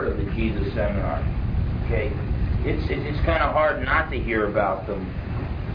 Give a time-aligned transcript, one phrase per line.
[0.00, 1.22] of the Jesus Seminar.
[1.86, 2.10] Okay,
[2.64, 5.06] it's it's, it's kind of hard not to hear about them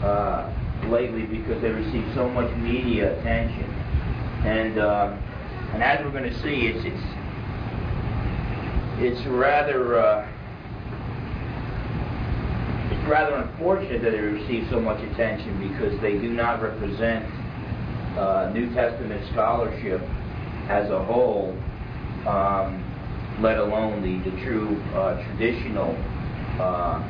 [0.02, 0.52] uh,
[0.88, 3.64] lately because they receive so much media attention,
[4.44, 5.16] and uh,
[5.72, 7.06] and as we're going to see, it's it's
[9.00, 9.98] it's rather.
[9.98, 10.26] Uh,
[12.92, 17.24] it's rather unfortunate that they receive so much attention because they do not represent
[18.18, 20.00] uh, New Testament scholarship
[20.68, 21.56] as a whole,
[22.26, 22.84] um,
[23.38, 25.94] let alone the, the true uh, traditional
[26.58, 27.00] uh,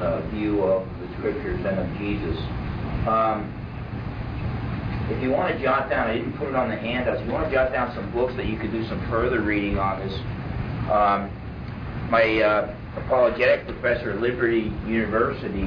[0.00, 2.38] uh, view of the scriptures and of Jesus.
[3.06, 3.50] Um,
[5.10, 7.20] if you want to jot down, I didn't put it on the handouts.
[7.20, 9.78] If you want to jot down some books that you could do some further reading
[9.78, 10.14] on this,
[10.88, 11.28] um,
[12.10, 15.66] my uh, apologetic professor at Liberty University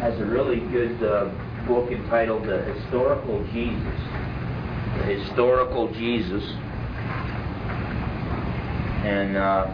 [0.00, 1.28] has a really good uh,
[1.66, 4.00] book entitled "The Historical Jesus."
[4.98, 6.42] The Historical Jesus,
[9.04, 9.66] and uh,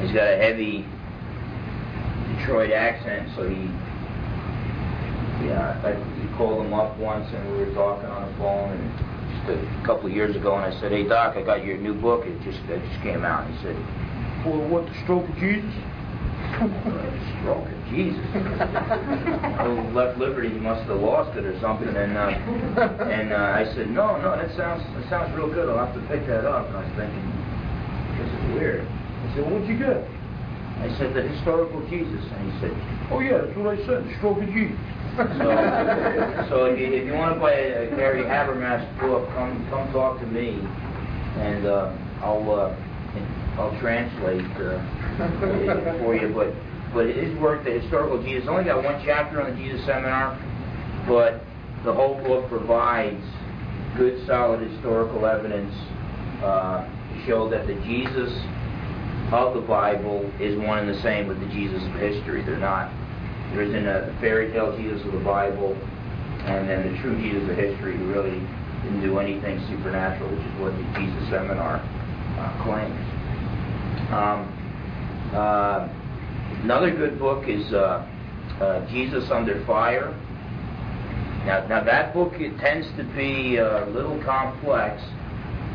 [0.00, 0.86] he's got a heavy
[2.36, 3.70] Detroit accent, so he
[5.44, 9.06] yeah, I, he called him up once and we were talking on the phone and
[9.30, 11.94] just a couple of years ago and I said, Hey Doc, I got your new
[11.94, 12.26] book.
[12.26, 13.46] It just it just came out.
[13.46, 13.76] And he said,
[14.44, 15.72] Well, what the stroke of Jesus?
[16.56, 18.24] Stroke of Jesus.
[18.34, 21.88] I left Liberty, he must have lost it or something.
[21.88, 22.32] And uh,
[23.12, 25.68] and uh, I said, No, no, that sounds that sounds real good.
[25.68, 26.66] I'll have to pick that up.
[26.68, 27.26] And I was thinking,
[28.16, 28.88] This is weird.
[28.88, 30.00] I said, What'd you get?
[30.80, 32.24] I said, The historical Jesus.
[32.24, 32.72] And he said,
[33.10, 34.80] Oh yeah, that's what I said, the stroke of Jesus.
[35.16, 35.48] So,
[36.48, 40.20] so if you, if you want to buy a Gary Habermas book, come come talk
[40.20, 40.60] to me,
[41.40, 42.85] and uh, I'll uh,
[43.58, 46.32] I'll translate uh, for you.
[46.34, 46.54] But
[46.92, 50.38] but his work, the historical Jesus, only got one chapter on the Jesus Seminar,
[51.06, 51.42] but
[51.84, 53.22] the whole book provides
[53.96, 55.74] good, solid historical evidence
[56.42, 58.32] uh, to show that the Jesus
[59.32, 62.42] of the Bible is one and the same with the Jesus of history.
[62.42, 62.92] They're not.
[63.52, 65.74] There isn't a fairy tale Jesus of the Bible,
[66.44, 68.40] and then the true Jesus of history who really
[68.84, 71.80] didn't do anything supernatural, which is what the Jesus Seminar
[72.38, 73.15] uh, claims.
[74.10, 75.88] Um, uh,
[76.62, 78.06] another good book is uh,
[78.60, 80.14] uh Jesus Under Fire.
[81.44, 85.02] Now, now that book it tends to be a little complex.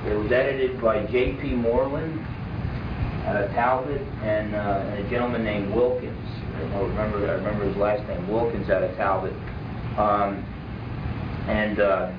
[0.05, 1.55] It was edited by J.P.
[1.55, 2.25] Moreland
[3.27, 6.27] of Talbot and, uh, and a gentleman named Wilkins.
[6.55, 9.33] I remember I remember his last name, Wilkins out of Talbot.
[9.97, 10.45] Um,
[11.47, 12.11] and uh,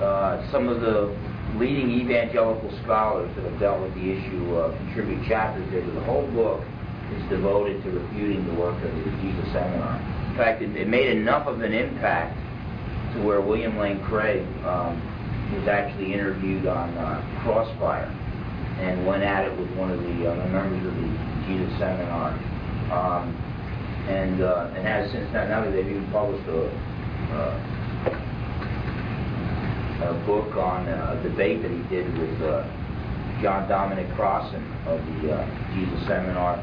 [0.00, 1.16] uh, some of the
[1.58, 5.84] leading evangelical scholars that have dealt with the issue uh, contribute chapters there.
[5.84, 6.62] The whole book
[7.14, 10.00] is devoted to refuting the work of the Jesus Seminar.
[10.30, 12.36] In fact, it, it made enough of an impact
[13.14, 14.98] to where William Lane Craig um,
[15.54, 18.10] was actually interviewed on uh, Crossfire
[18.80, 21.08] and went at it with one of the uh, members of the
[21.46, 22.32] Jesus Seminar.
[22.90, 23.44] Um,
[24.08, 25.48] and uh, and has since then.
[25.48, 26.68] Now that they've even published a,
[27.32, 27.56] uh,
[30.02, 32.66] a book on uh, a debate that he did with uh,
[33.40, 36.56] John Dominic Crossan of the uh, Jesus Seminar.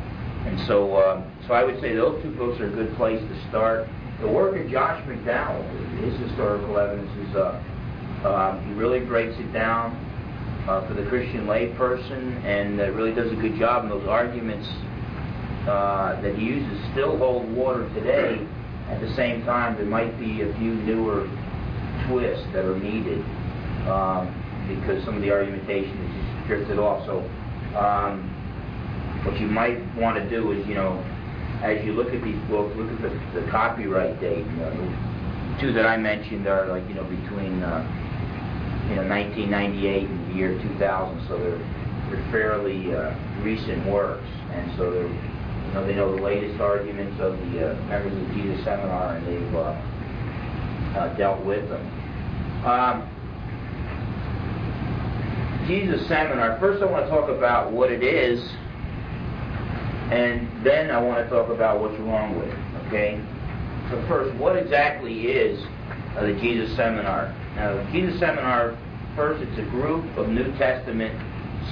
[0.45, 3.49] And so, uh, so I would say those two books are a good place to
[3.49, 3.87] start.
[4.21, 7.63] The work of Josh McDowell, his historical evidence is, uh,
[8.25, 9.95] um, he really breaks it down
[10.67, 14.67] uh, for the Christian layperson and uh, really does a good job And those arguments
[15.67, 18.45] uh, that he uses still hold water today.
[18.89, 21.29] At the same time, there might be a few newer
[22.07, 23.23] twists that are needed
[23.88, 24.29] um,
[24.67, 27.06] because some of the argumentation is just drifted off.
[27.06, 27.19] So,
[27.78, 28.28] um,
[29.25, 30.97] what you might want to do is, you know,
[31.61, 34.45] as you look at these books, look at the, the copyright date.
[34.45, 37.85] You know, the two that I mentioned are like, you know, between uh,
[38.90, 41.57] you know 1998 and the year 2000, so they're
[42.09, 45.31] they're fairly uh, recent works, and so they're
[45.72, 49.16] you know, they know the latest arguments of the uh, members of the Jesus Seminar,
[49.16, 49.72] and they've uh,
[50.96, 52.66] uh, dealt with them.
[52.66, 53.07] Um,
[55.68, 56.59] Jesus Seminar.
[56.59, 58.41] First, I want to talk about what it is,
[60.11, 62.58] and then I want to talk about what's wrong with it.
[62.88, 63.23] Okay.
[63.90, 65.64] So first, what exactly is
[66.17, 67.35] uh, the Jesus Seminar?
[67.55, 68.78] Now, the Jesus Seminar.
[69.16, 71.14] First, it's a group of New Testament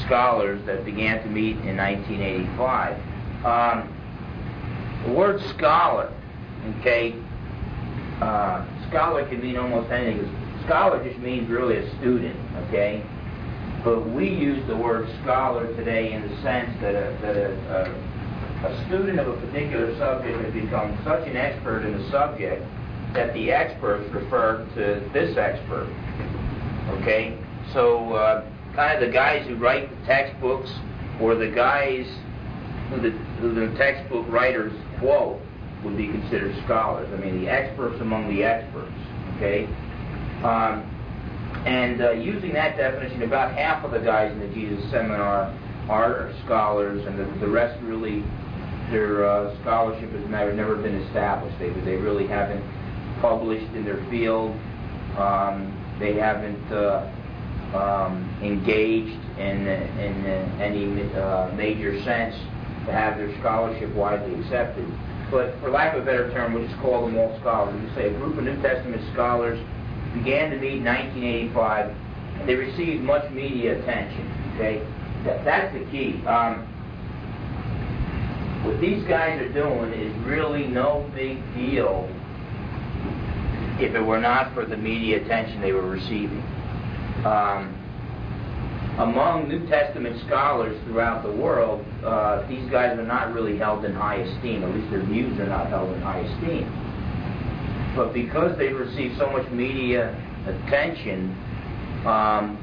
[0.05, 3.45] scholars that began to meet in 1985.
[3.45, 3.93] Um,
[5.05, 6.11] the word scholar,
[6.79, 7.15] okay,
[8.21, 10.29] uh, scholar can mean almost anything.
[10.65, 12.37] Scholar just means really a student,
[12.67, 13.03] okay?
[13.83, 18.67] But we use the word scholar today in the sense that a, that a, a,
[18.67, 22.61] a student of a particular subject has become such an expert in the subject
[23.13, 25.87] that the experts refer to this expert.
[26.99, 27.37] Okay?
[27.73, 28.45] So, uh,
[28.75, 30.71] kind of the guys who write the textbooks
[31.21, 32.05] or the guys
[32.89, 35.41] who the, who the textbook writers quote
[35.83, 37.07] would be considered scholars.
[37.13, 38.91] I mean, the experts among the experts.
[39.37, 39.65] Okay,
[40.43, 40.83] um,
[41.65, 45.55] and uh, using that definition, about half of the guys in the Jesus Seminar
[45.89, 48.23] are scholars, and the, the rest really
[48.91, 51.57] their uh, scholarship has never never been established.
[51.59, 52.63] They they really haven't
[53.21, 54.51] published in their field.
[55.17, 57.11] Um, they haven't uh,
[57.75, 60.25] um, engaged in in
[60.61, 62.35] any uh, major sense
[62.85, 64.87] to have their scholarship widely accepted.
[65.31, 67.79] But for lack of a better term, we'll just call them all scholars.
[67.81, 69.59] We say a group of New Testament scholars
[70.13, 71.95] began to meet in 1985,
[72.39, 74.25] and they received much media attention.
[74.55, 74.85] Okay,
[75.25, 76.25] that, that's the key.
[76.25, 76.65] Um,
[78.65, 82.09] what these guys are doing is really no big deal
[83.79, 86.43] if it were not for the media attention they were receiving.
[87.23, 87.78] Um,
[88.99, 93.93] among New Testament scholars throughout the world, uh, these guys are not really held in
[93.93, 94.61] high esteem.
[94.63, 96.67] At least their views are not held in high esteem.
[97.95, 100.11] But because they receive so much media
[100.45, 101.31] attention,
[102.05, 102.59] um,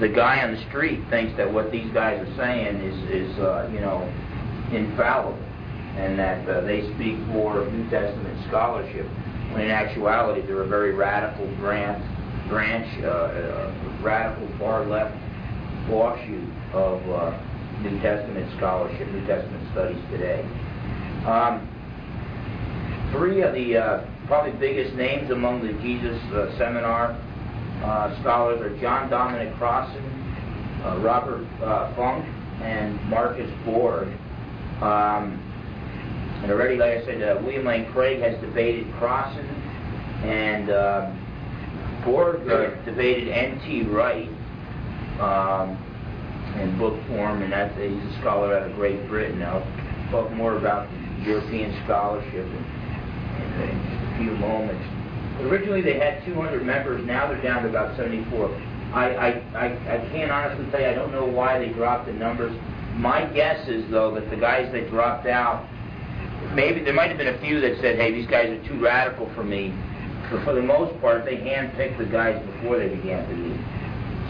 [0.00, 3.68] the guy on the street thinks that what these guys are saying is, is uh,
[3.70, 4.00] you know,
[4.72, 5.38] infallible,
[6.00, 9.06] and that uh, they speak for New Testament scholarship.
[9.52, 12.02] When in actuality, they're a very radical branch,
[12.48, 15.14] branch, uh, uh, radical far left
[15.90, 20.42] offshoot of uh, New Testament scholarship, New Testament studies today.
[21.26, 21.68] Um,
[23.12, 27.12] three of the uh, probably biggest names among the Jesus uh, Seminar
[27.84, 30.02] uh, scholars are John Dominic Crossan,
[30.84, 32.24] uh, Robert uh, Funk,
[32.62, 34.08] and Marcus Borg.
[34.80, 35.42] Um,
[36.42, 39.46] and already, like I said, William Lane Craig has debated Crossan,
[40.24, 40.66] and
[42.04, 42.44] Borg
[42.84, 43.82] debated N.T.
[43.84, 44.30] Wright
[45.20, 45.76] um,
[46.60, 49.42] in book form, and he's a scholar out of Great Britain.
[49.42, 49.64] I'll
[50.10, 50.88] talk more about
[51.22, 52.64] European scholarship in,
[53.62, 54.84] in, a few moments.
[55.42, 57.04] Originally, they had 200 members.
[57.04, 58.48] Now they're down to about 74.
[58.94, 60.86] I, I, I, I can't honestly tell you.
[60.86, 62.56] I don't know why they dropped the numbers.
[62.94, 65.68] My guess is, though, that the guys that dropped out,
[66.54, 69.30] maybe there might have been a few that said, "Hey, these guys are too radical
[69.34, 69.74] for me."
[70.30, 73.60] But for the most part, they handpicked the guys before they began to meet.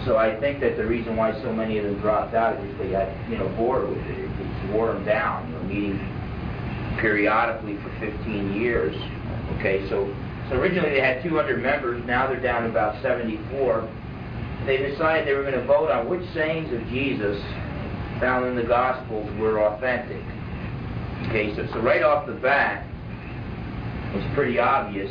[0.06, 2.93] So I think that the reason why so many of them dropped out is they
[2.93, 4.19] got you know bored with it.
[4.19, 5.47] It, wore them down.
[5.50, 8.94] You know, meeting periodically for 15 years.
[9.58, 10.06] Okay, so
[10.49, 12.05] so originally they had 200 members.
[12.06, 13.82] Now they're down to about 74.
[14.64, 17.41] They decided they were going to vote on which sayings of Jesus
[18.20, 20.23] found in the Gospels were authentic.
[21.29, 22.87] Okay, so so right off the bat,
[24.14, 25.11] it's pretty obvious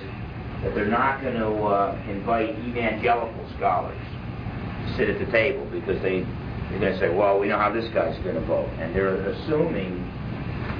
[0.63, 3.99] that they're not going to uh, invite evangelical scholars
[4.97, 6.25] sit at the table because they
[6.69, 9.15] they're going to say, well, we know how this guy's going to vote, and they're
[9.29, 10.01] assuming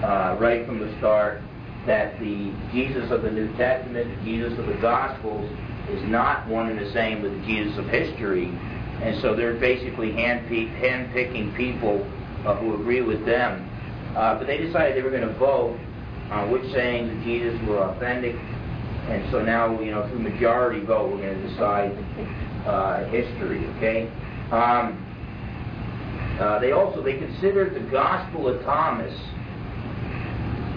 [0.04, 1.42] uh, right from the start
[1.86, 5.50] that the Jesus of the New Testament, the Jesus of the Gospels,
[5.90, 8.48] is not one and the same with the Jesus of history,
[9.02, 12.02] and so they're basically hand picking people
[12.46, 13.70] uh, who agree with them.
[14.18, 15.78] Uh, but they decided they were going to vote
[16.32, 21.12] on which sayings of Jesus were authentic, and so now, you know, through majority vote,
[21.12, 21.92] we're going to decide
[22.66, 23.66] uh, history.
[23.78, 24.12] Okay.
[24.52, 25.02] Um,
[26.40, 29.14] uh, they also they considered the Gospel of Thomas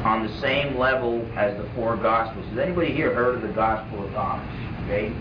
[0.05, 2.47] on the same level as the four Gospels.
[2.51, 4.49] Has anybody here heard of the Gospel of Thomas?
[4.85, 5.13] Okay.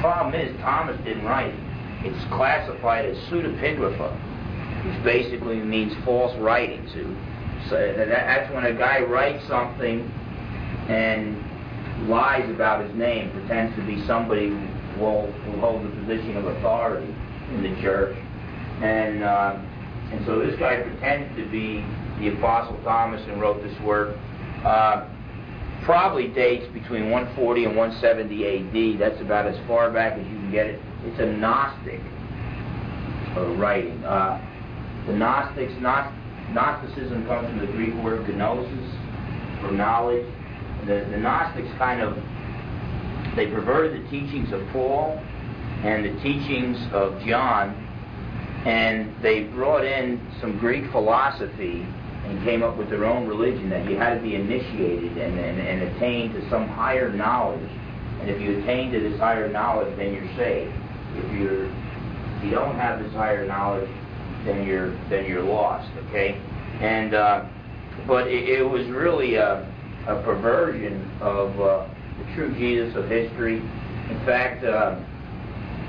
[0.00, 1.60] Problem is Thomas didn't write it.
[2.02, 6.90] It's classified as pseudepigrapha, which basically means false writings.
[7.68, 10.10] So that's when a guy writes something
[10.88, 11.36] and
[12.08, 14.48] lies about his name, pretends to be somebody
[15.00, 17.14] will, who hold the position of authority
[17.54, 18.16] in the church.
[18.82, 19.58] And, uh,
[20.12, 21.84] and so this guy pretended to be
[22.20, 24.16] the Apostle Thomas and wrote this work.
[24.64, 25.08] Uh,
[25.84, 29.00] probably dates between 140 and 170 AD.
[29.00, 30.80] That's about as far back as you can get it.
[31.04, 32.00] It's a Gnostic
[33.36, 34.04] uh, writing.
[34.04, 34.38] Uh,
[35.06, 38.94] the Gnostics, Gnosticism comes from the Greek word gnosis,
[39.60, 40.26] for knowledge.
[40.86, 42.16] The, the Gnostics kind of
[43.40, 45.18] they perverted the teachings of Paul
[45.82, 47.72] and the teachings of John,
[48.66, 51.86] and they brought in some Greek philosophy
[52.26, 55.58] and came up with their own religion that you had to be initiated and, and,
[55.58, 57.66] and attain to some higher knowledge.
[58.20, 60.74] And if you attain to this higher knowledge, then you're saved.
[61.14, 63.88] If you're if you don't have this higher knowledge,
[64.44, 65.90] then you're then you're lost.
[66.08, 66.38] Okay,
[66.80, 67.48] and uh,
[68.06, 69.66] but it, it was really a,
[70.06, 71.86] a perversion of uh,
[72.34, 73.58] true Jesus of history.
[73.58, 74.98] In fact, uh,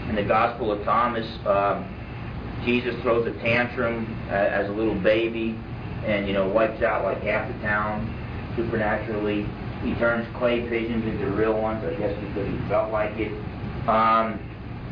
[0.10, 1.84] in the Gospel of Thomas, uh,
[2.66, 5.58] Jesus throws a tantrum as a little baby
[6.06, 8.06] and, you know, wipes out like half the town
[8.56, 9.48] supernaturally.
[9.84, 13.34] He turns clay pigeons into real ones, I guess because he felt like it.
[13.90, 14.38] Um,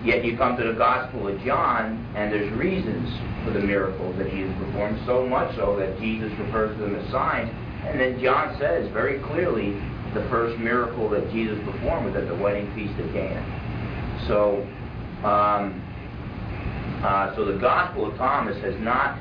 [0.04, 3.08] yet you come to the Gospel of John, and there's reasons
[3.46, 7.12] for the miracles that Jesus performed, so much so that Jesus refers to them as
[7.12, 7.52] signs.
[7.86, 9.78] And then John says very clearly
[10.14, 13.44] the first miracle that Jesus performed was at the wedding feast of Cana.
[14.28, 14.66] So,
[15.26, 15.86] um,
[17.04, 19.20] uh, so the Gospel of Thomas has not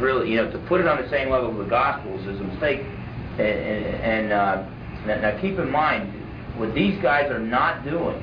[0.00, 2.44] really, you know, to put it on the same level as the Gospels is a
[2.44, 2.80] mistake.
[2.80, 4.66] And, and, and uh,
[5.06, 6.12] now, keep in mind,
[6.58, 8.18] what these guys are not doing,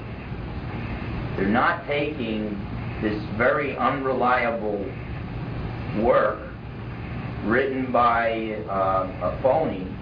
[1.38, 2.50] they're not taking
[3.02, 4.80] this very unreliable
[6.02, 6.50] work
[7.46, 9.93] written by uh, a phony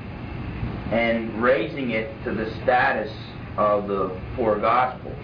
[0.91, 3.11] and raising it to the status
[3.57, 5.17] of the four Gospels.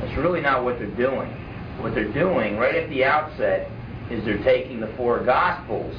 [0.00, 1.30] That's really not what they're doing.
[1.80, 3.70] What they're doing right at the outset
[4.10, 5.94] is they're taking the four Gospels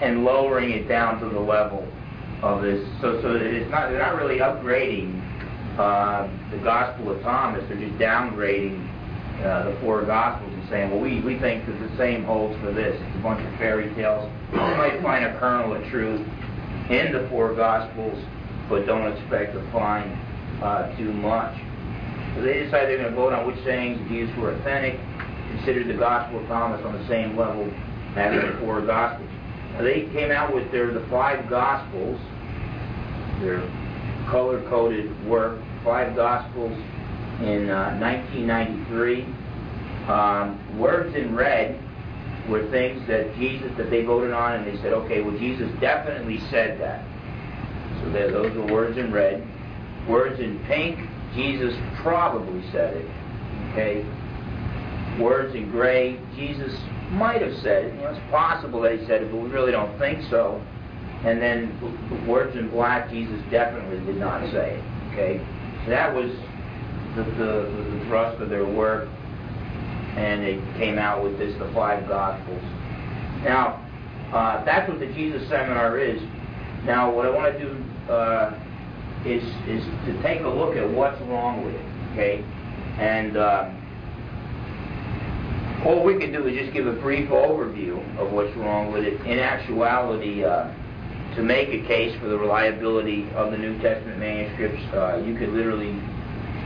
[0.00, 1.86] and lowering it down to the level
[2.42, 2.86] of this.
[3.00, 5.18] So, so it's not they're not really upgrading
[5.78, 7.64] uh, the Gospel of Thomas.
[7.68, 8.78] They're just downgrading
[9.44, 12.72] uh, the four Gospels and saying, well, we, we think that the same holds for
[12.72, 12.94] this.
[13.00, 14.30] It's a bunch of fairy tales.
[14.52, 16.26] You might find a kernel of truth
[16.90, 18.18] in the four Gospels,
[18.68, 20.10] but don't expect to find
[20.62, 21.54] uh, too much.
[22.34, 24.98] So they decided they're going to vote on which sayings Jesus were authentic,
[25.56, 27.64] consider the Gospel of Thomas on the same level
[28.16, 29.28] as the four Gospels.
[29.80, 32.18] They came out with their the five Gospels,
[33.40, 33.60] their
[34.30, 36.72] color-coded work, five Gospels
[37.42, 39.22] in uh, 1993.
[40.08, 41.78] Um, words in red
[42.48, 46.38] were things that Jesus that they voted on, and they said, okay, well Jesus definitely
[46.50, 47.04] said that.
[48.02, 49.46] So there, those are words in red.
[50.08, 50.98] Words in pink,
[51.34, 53.10] Jesus probably said it.
[53.72, 54.06] Okay.
[55.20, 56.72] Words in gray, Jesus
[57.10, 57.94] might have said it.
[57.94, 60.62] You know, it's possible that he said it, but we really don't think so.
[61.24, 65.12] And then words in black, Jesus definitely did not say it.
[65.12, 65.44] Okay,
[65.84, 66.30] so that was
[67.16, 69.08] the, the, the thrust of their work,
[70.18, 72.62] and they came out with this, the five Gospels.
[73.44, 73.84] Now,
[74.32, 76.20] uh, that's what the Jesus Seminar is.
[76.84, 78.58] Now, what I want to do uh,
[79.24, 81.86] is is to take a look at what's wrong with it.
[82.12, 82.44] Okay,
[82.98, 83.70] and uh,
[85.86, 89.20] all we can do is just give a brief overview of what's wrong with it.
[89.20, 90.74] In actuality, uh,
[91.36, 95.50] to make a case for the reliability of the New Testament manuscripts, uh, you could
[95.50, 95.94] literally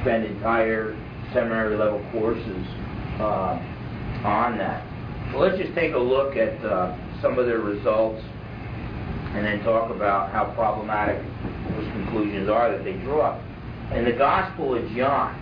[0.01, 0.97] spend entire
[1.35, 2.67] seminary level courses
[3.21, 3.59] uh,
[4.25, 4.87] on that.
[5.35, 8.23] Let's just take a look at uh, some of their results
[9.35, 11.23] and then talk about how problematic
[11.71, 13.41] those conclusions are that they draw.
[13.95, 15.39] In the Gospel of John,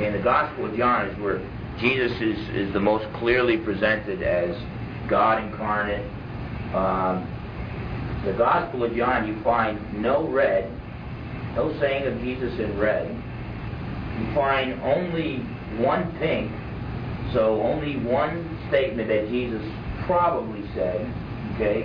[0.00, 1.38] in the Gospel of John is where
[1.80, 4.54] Jesus is, is the most clearly presented as
[5.08, 6.04] God incarnate.
[6.74, 7.30] Um,
[8.24, 10.70] the Gospel of John, you find no red,
[11.56, 13.08] no saying of Jesus in red.
[13.08, 15.38] You find only
[15.82, 16.52] one pink,
[17.32, 19.62] so only one statement that Jesus
[20.06, 21.00] probably said,
[21.54, 21.84] okay,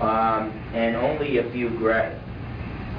[0.00, 2.18] um, and only a few gray.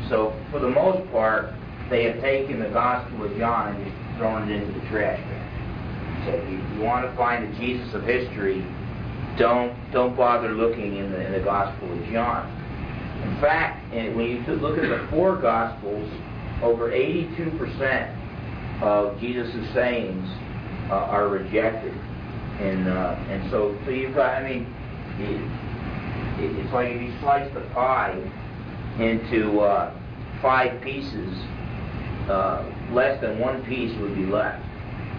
[0.10, 1.54] So for the most part,
[1.90, 5.48] they have taken the Gospel of John and just thrown it into the trash can
[6.28, 8.66] said, you, you want to find the Jesus of history,
[9.38, 12.52] don't don't bother looking in the, in the Gospel of John.
[13.24, 16.10] In fact, when you look at the four Gospels,
[16.62, 20.28] over 82% of Jesus' sayings
[20.90, 21.94] uh, are rejected,
[22.60, 24.42] and uh, and so so you've got.
[24.42, 24.74] I mean,
[25.20, 28.20] it, it's like if you slice the pie
[29.00, 29.94] into uh,
[30.42, 31.34] five pieces,
[32.30, 34.64] uh, less than one piece would be left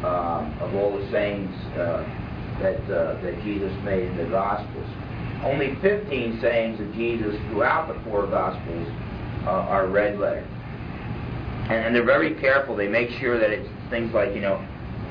[0.04, 2.04] um, of all the sayings uh,
[2.60, 4.86] that, uh, that Jesus made in the Gospels.
[5.42, 8.88] Only 15 sayings of Jesus throughout the four Gospels
[9.44, 10.46] uh, are red letter.
[11.68, 12.76] And, and, they're very careful.
[12.76, 14.64] They make sure that it's things like, you know,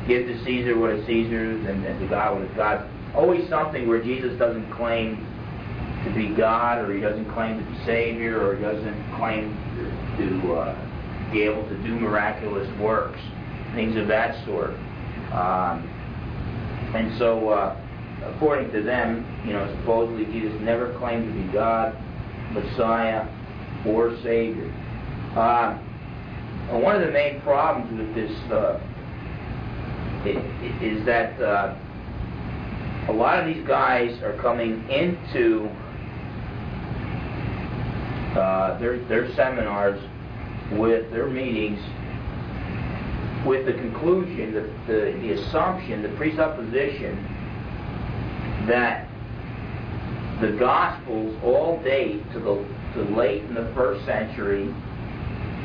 [0.08, 2.90] give to Caesar what is Caesar's and, and to God what is God's.
[3.16, 5.26] Always something where Jesus doesn't claim
[6.06, 9.52] to be God or he doesn't claim to be Savior or he doesn't claim
[10.18, 13.20] to uh, be able to do miraculous works
[13.76, 14.72] things of that sort.
[15.32, 15.88] Um,
[16.96, 17.78] and so, uh,
[18.24, 21.96] according to them, you know, supposedly Jesus never claimed to be God,
[22.52, 23.28] Messiah,
[23.86, 24.72] or Savior.
[25.36, 25.78] Uh,
[26.80, 28.80] one of the main problems with this uh,
[30.26, 31.76] is that uh,
[33.10, 35.70] a lot of these guys are coming into
[38.38, 40.02] uh, their their seminars
[40.74, 41.80] with their meetings
[43.48, 47.16] with the conclusion, the, the, the assumption, the presupposition
[48.68, 49.08] that
[50.42, 54.74] the Gospels all date to the to late in the first century,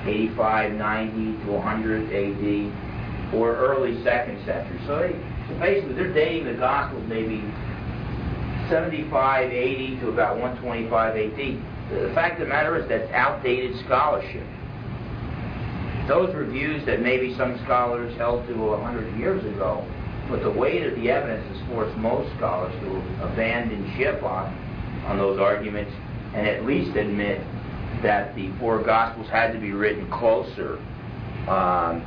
[0.04, 2.91] 85, 90 to 100 AD,
[3.34, 4.78] or early second century.
[4.86, 7.40] So, they, basically, they're dating the Gospels maybe
[8.68, 12.08] 75, 80 to about 125 AD.
[12.08, 14.46] The fact of the matter is that's outdated scholarship.
[16.08, 19.86] Those reviews that maybe some scholars held to 100 years ago,
[20.28, 24.52] but the weight of the evidence has forced most scholars to abandon ship on,
[25.06, 25.92] on those arguments
[26.34, 27.40] and at least admit
[28.02, 30.78] that the four Gospels had to be written closer
[31.48, 32.02] um,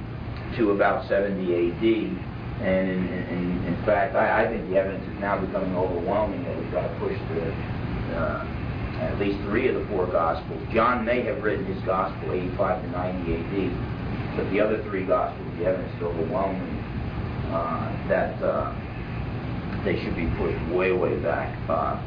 [0.57, 1.83] to about 70 AD.
[2.62, 6.57] And in, in, in fact, I, I, think the evidence is now becoming overwhelming that
[6.57, 7.51] we've got to push the,
[8.15, 8.47] uh,
[9.01, 10.63] at least three of the four Gospels.
[10.74, 15.47] John may have written his Gospel 85 to 90 AD, but the other three Gospels,
[15.59, 16.79] the evidence is overwhelming
[17.51, 18.71] uh, that uh,
[19.83, 21.51] they should be pushed way, way back.
[21.69, 22.00] Uh,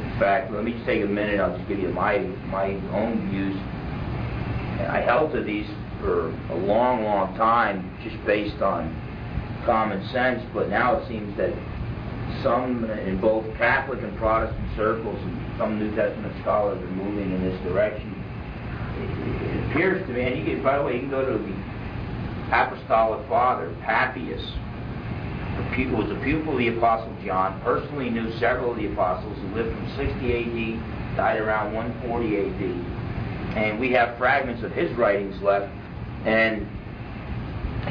[0.00, 1.40] in fact, let me just take a minute.
[1.40, 3.56] I'll just give you my my own views.
[4.88, 5.66] I held to these
[6.04, 8.92] for a long, long time, just based on
[9.64, 10.44] common sense.
[10.52, 11.52] But now it seems that
[12.42, 17.42] some in both Catholic and Protestant circles, and some New Testament scholars are moving in
[17.42, 18.12] this direction.
[19.00, 21.56] It, appears to me, and you can, by the way, you can go to the
[22.52, 24.44] Apostolic Father, Papias,
[25.74, 29.54] who was a pupil of the Apostle John, personally knew several of the apostles who
[29.54, 33.56] lived from 60 AD, died around 140 AD.
[33.56, 35.72] And we have fragments of his writings left.
[36.24, 36.66] And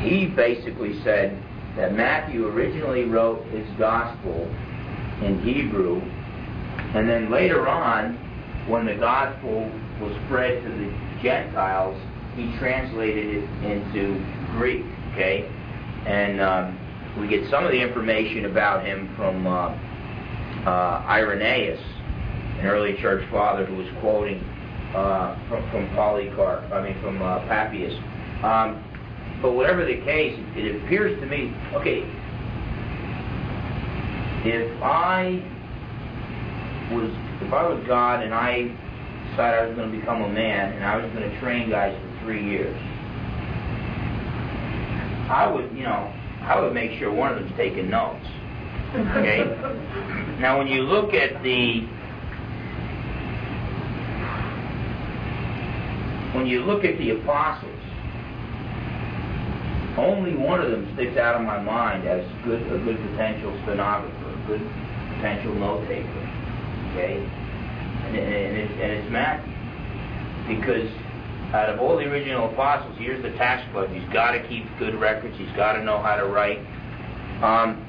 [0.04, 1.42] he basically said
[1.78, 4.48] that Matthew originally wrote his gospel
[5.24, 6.02] in Hebrew,
[6.96, 8.16] and then later on,
[8.68, 9.70] when the gospel
[10.02, 12.00] was spread to the Gentiles,
[12.36, 14.24] he translated it into
[14.58, 14.86] Greek.
[15.14, 15.48] Okay,
[16.08, 16.80] and um,
[17.20, 19.70] we get some of the information about him from uh,
[20.66, 21.80] uh, Irenaeus,
[22.60, 24.40] an early church father who was quoting
[24.96, 27.94] uh, from, from Polycarp, I mean from uh, Papias.
[28.44, 28.84] Um,
[29.42, 32.04] but whatever the case, it appears to me, okay,
[34.46, 35.42] if I
[36.94, 37.10] was
[37.42, 38.64] if I was God and I
[39.32, 41.98] decided I was going to become a man and I was going to train guys
[41.98, 42.78] for three years,
[45.30, 48.26] I would, you know, I would make sure one of them's taking notes.
[48.94, 49.46] Okay?
[50.40, 51.88] now, when you look at the
[56.36, 57.73] when you look at the apostles,
[59.98, 64.30] only one of them sticks out of my mind as good a good potential stenographer,
[64.30, 64.62] a good
[65.16, 66.10] potential note taker.
[66.92, 67.18] Okay?
[67.18, 69.54] And, and, it's, and it's Matthew.
[70.48, 70.90] Because
[71.54, 73.94] out of all the original apostles, here's the tax collector.
[73.94, 75.38] He's got to keep good records.
[75.38, 76.60] He's got to know how to write.
[77.44, 77.86] Um,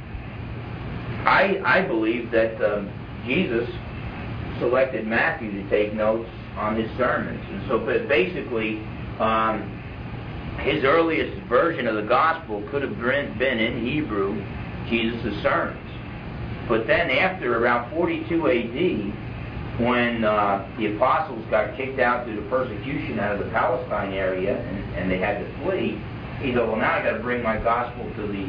[1.27, 2.93] I I believe that um,
[3.27, 3.69] Jesus
[4.61, 8.79] selected Matthew to take notes on his sermons, and so basically,
[9.19, 9.74] um,
[10.61, 14.35] his earliest version of the gospel could have been in Hebrew,
[14.89, 15.81] Jesus' sermons.
[16.69, 19.13] But then, after around 42 A.D.,
[19.83, 24.57] when uh, the apostles got kicked out due the persecution out of the Palestine area
[24.57, 26.01] and, and they had to flee,
[26.41, 28.47] he said, well, now I got to bring my gospel to the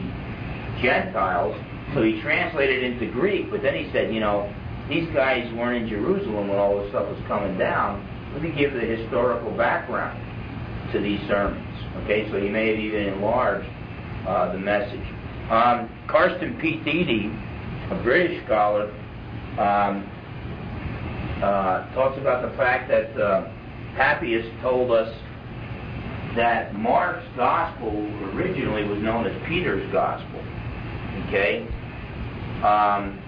[0.82, 1.56] Gentiles.
[1.94, 4.54] So he translated it into Greek, but then he said, you know,
[4.88, 8.08] these guys weren't in Jerusalem when all this stuff was coming down.
[8.34, 10.22] Let me give the historical background
[10.96, 11.68] to these sermons.
[12.04, 13.70] Okay, so he may have even enlarged
[14.28, 15.06] uh, the message.
[15.50, 16.80] Um, Carsten P.
[16.84, 18.90] Thiede, a British scholar,
[19.60, 20.10] um,
[21.44, 23.52] uh, talks about the fact that uh,
[23.96, 25.14] Papias told us
[26.36, 27.92] that Mark's gospel
[28.34, 30.40] originally was known as Peter's gospel.
[31.28, 31.68] Okay?
[32.64, 33.22] Um,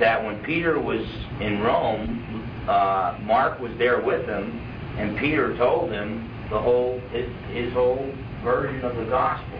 [0.00, 1.02] that when Peter was
[1.40, 4.58] in Rome, uh, Mark was there with him,
[4.98, 8.12] and Peter told him the whole his, his whole
[8.44, 9.58] version of the gospel.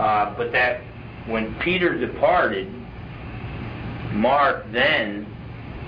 [0.00, 0.80] Uh, but that
[1.28, 2.72] when Peter departed,
[4.12, 5.26] Mark then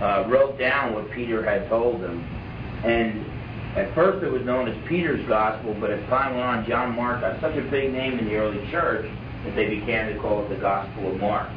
[0.01, 2.23] uh, wrote down what Peter had told him.
[2.85, 3.25] And
[3.77, 7.21] at first it was known as Peter's Gospel, but as time went on, John Mark
[7.23, 9.07] got such a big name in the early church
[9.45, 11.49] that they began to call it the Gospel of Mark.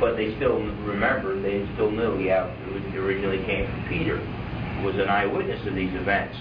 [0.00, 4.96] But they still remembered, they still knew, yeah, it originally came from Peter, who was
[4.96, 6.36] an eyewitness of these events.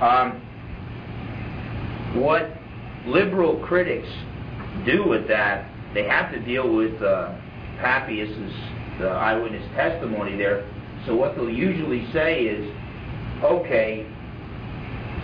[0.00, 0.42] Um,
[2.14, 2.50] what
[3.06, 4.08] liberal critics
[4.84, 7.34] do with that, they have to deal with uh,
[7.78, 8.52] Papias's
[8.98, 10.68] the eyewitness testimony there.
[11.06, 12.68] So what they'll usually say is,
[13.42, 14.06] okay,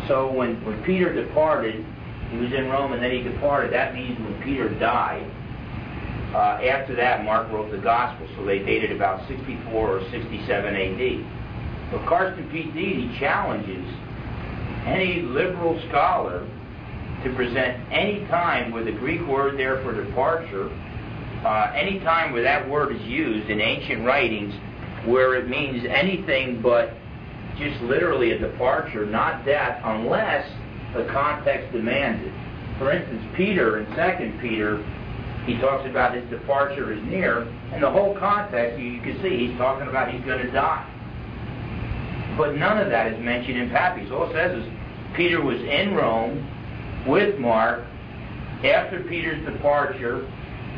[0.07, 1.85] so when, when Peter departed,
[2.31, 3.73] he was in Rome and then he departed.
[3.73, 5.29] That means when Peter died,
[6.35, 11.93] uh, after that, Mark wrote the Gospel, so they dated about 64 or 67 AD.
[11.93, 12.71] But Carsten P.
[12.73, 13.87] Thiede challenges
[14.87, 16.49] any liberal scholar
[17.25, 20.69] to present any time where the Greek word there for departure,
[21.45, 24.55] uh, any time where that word is used in ancient writings,
[25.07, 26.95] where it means anything but
[27.59, 30.47] just literally a departure, not death, unless
[30.95, 32.79] the context demands it.
[32.79, 34.83] For instance, Peter in 2 Peter,
[35.47, 39.47] he talks about his departure is near, and the whole context, you, you can see,
[39.47, 40.91] he's talking about he's going to die.
[42.37, 44.09] But none of that is mentioned in Papias.
[44.09, 44.73] So all it says is
[45.15, 46.51] Peter was in Rome
[47.07, 47.85] with Mark.
[48.65, 50.27] After Peter's departure,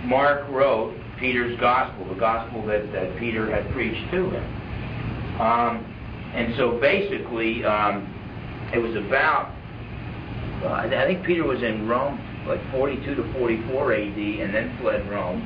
[0.05, 5.41] Mark wrote Peter's gospel, the gospel that, that Peter had preached to him.
[5.41, 5.85] Um,
[6.35, 8.12] and so basically, um,
[8.75, 9.55] it was about,
[10.65, 15.09] uh, I think Peter was in Rome like 42 to 44 AD and then fled
[15.11, 15.43] Rome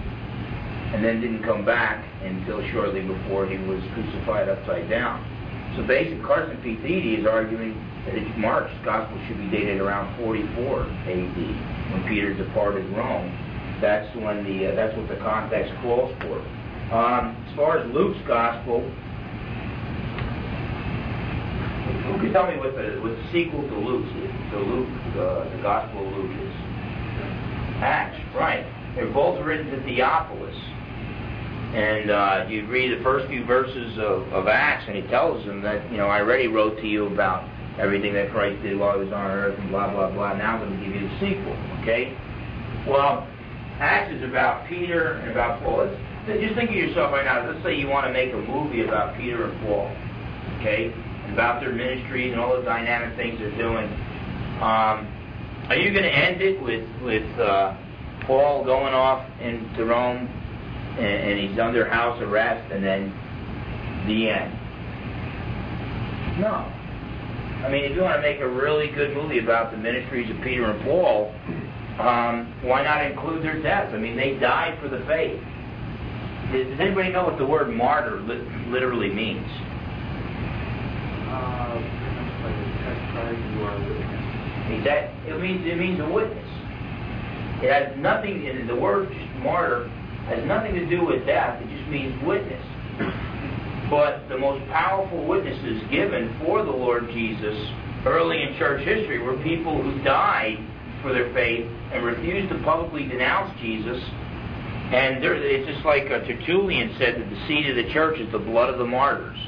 [0.92, 5.24] and then didn't come back until shortly before he was crucified upside down.
[5.76, 6.76] So basically, Carsten P.
[6.76, 7.74] Thiede is arguing
[8.36, 11.36] Mark's gospel should be dated around 44 AD
[11.92, 13.30] when Peter departed Rome.
[13.80, 16.40] That's when the uh, that's what the context calls for.
[16.94, 18.80] Um, as far as Luke's gospel,
[22.04, 24.30] who can tell me what the what the sequel to Luke's is?
[24.52, 26.54] Luke, uh, the Gospel of Luke is
[27.82, 28.66] Acts, right?
[28.94, 30.56] They're both written to Theophilus.
[31.74, 35.62] And uh, you read the first few verses of, of Acts, and he tells them
[35.62, 37.48] that, you know, I already wrote to you about
[37.80, 40.36] everything that Christ did while he was on earth, and blah, blah, blah.
[40.36, 42.16] Now I'm going to give you the sequel, okay?
[42.86, 43.26] Well,
[43.80, 45.88] Acts is about Peter and about Paul.
[45.88, 47.48] Let's, just think of yourself right now.
[47.48, 49.88] Let's say you want to make a movie about Peter and Paul,
[50.60, 50.92] okay?
[51.32, 53.86] About their ministries and all the dynamic things they're doing.
[54.60, 55.08] Um,
[55.68, 57.74] are you going to end it with with uh,
[58.26, 60.28] Paul going off into Rome
[60.98, 63.14] and, and he's under house arrest and then
[64.06, 64.52] the end?
[66.40, 66.79] No.
[67.64, 70.40] I mean, if you want to make a really good movie about the ministries of
[70.42, 71.34] Peter and Paul,
[71.98, 73.92] um, why not include their deaths?
[73.94, 75.38] I mean, they died for the faith.
[76.52, 79.46] Does anybody know what the word martyr li- literally means?
[81.28, 81.76] Uh,
[82.42, 84.00] like a you are
[84.84, 86.48] that it means it means a witness.
[87.62, 88.66] It has nothing.
[88.66, 89.10] The word
[89.42, 89.88] martyr
[90.26, 91.60] has nothing to do with death.
[91.62, 92.64] It just means witness.
[93.90, 97.58] But the most powerful witnesses given for the Lord Jesus
[98.06, 100.58] early in church history were people who died
[101.02, 104.00] for their faith and refused to publicly denounce Jesus.
[104.92, 108.38] And it's just like uh, Tertullian said that the seed of the church is the
[108.38, 109.38] blood of the martyrs.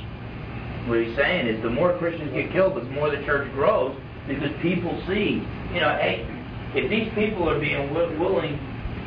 [0.86, 4.50] What he's saying is the more Christians get killed, the more the church grows, because
[4.60, 6.26] people see, you know, hey,
[6.74, 8.58] if these people are being willing,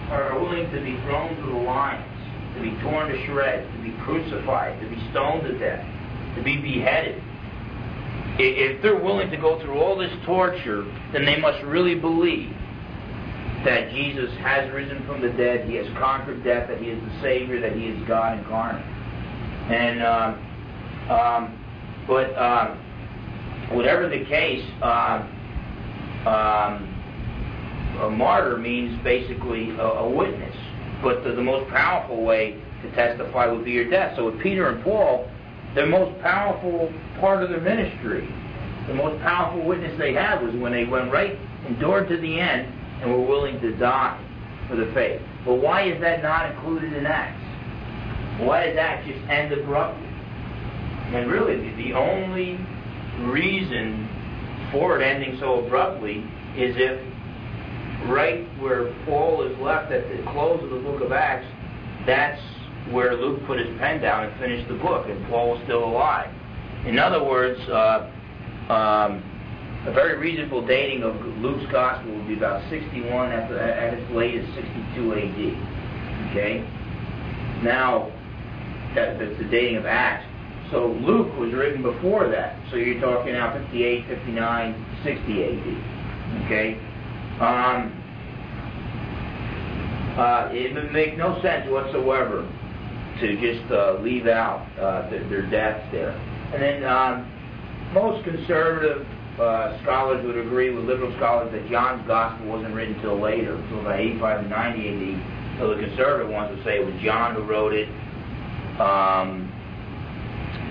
[0.09, 2.14] are willing to be thrown to the lions,
[2.55, 5.85] to be torn to shreds, to be crucified, to be stoned to death,
[6.35, 7.21] to be beheaded,
[8.37, 12.49] if they're willing to go through all this torture, then they must really believe
[13.63, 17.21] that Jesus has risen from the dead, He has conquered death, that He is the
[17.21, 18.85] Savior, that He is God incarnate.
[19.71, 22.77] And, um, um, but um,
[23.71, 25.27] whatever the case, uh,
[26.27, 26.91] um,
[28.01, 30.55] a martyr means basically a, a witness.
[31.01, 34.15] But the, the, most powerful way to testify would be your death.
[34.15, 35.29] So with Peter and Paul,
[35.73, 38.27] their most powerful part of their ministry,
[38.87, 42.71] the most powerful witness they had was when they went right, endured to the end,
[43.01, 44.19] and were willing to die
[44.69, 45.21] for the faith.
[45.43, 47.41] But why is that not included in Acts?
[48.41, 50.07] Why does Acts just end abruptly?
[51.13, 52.59] And really, the, the only
[53.19, 54.09] reason
[54.71, 56.23] for it ending so abruptly
[56.57, 56.99] is if
[58.07, 61.47] right where Paul is left at the close of the book of Acts,
[62.05, 62.41] that's
[62.91, 66.33] where Luke put his pen down and finished the book, and Paul was still alive.
[66.85, 68.11] In other words, uh,
[68.71, 69.23] um,
[69.87, 74.11] a very reasonable dating of Luke's gospel would be about 61 at, the, at its
[74.11, 76.29] latest 62 AD.
[76.29, 76.59] Okay?
[77.63, 78.11] Now,
[78.95, 80.25] that, that's the dating of Acts.
[80.71, 82.57] So Luke was written before that.
[82.71, 86.45] So you're talking now 58, 59, 60 AD.
[86.45, 86.79] Okay?
[87.39, 88.01] Um,
[90.17, 92.49] uh, it would make no sense whatsoever
[93.19, 96.11] to just uh, leave out uh, their, their deaths there.
[96.53, 97.31] And then um,
[97.93, 99.05] most conservative
[99.39, 103.81] uh, scholars would agree with liberal scholars that John's gospel wasn't written until later, until
[103.81, 105.59] about 85 to 90 AD.
[105.59, 107.89] So the conservative ones would say it was John who wrote it.
[108.79, 109.51] Um,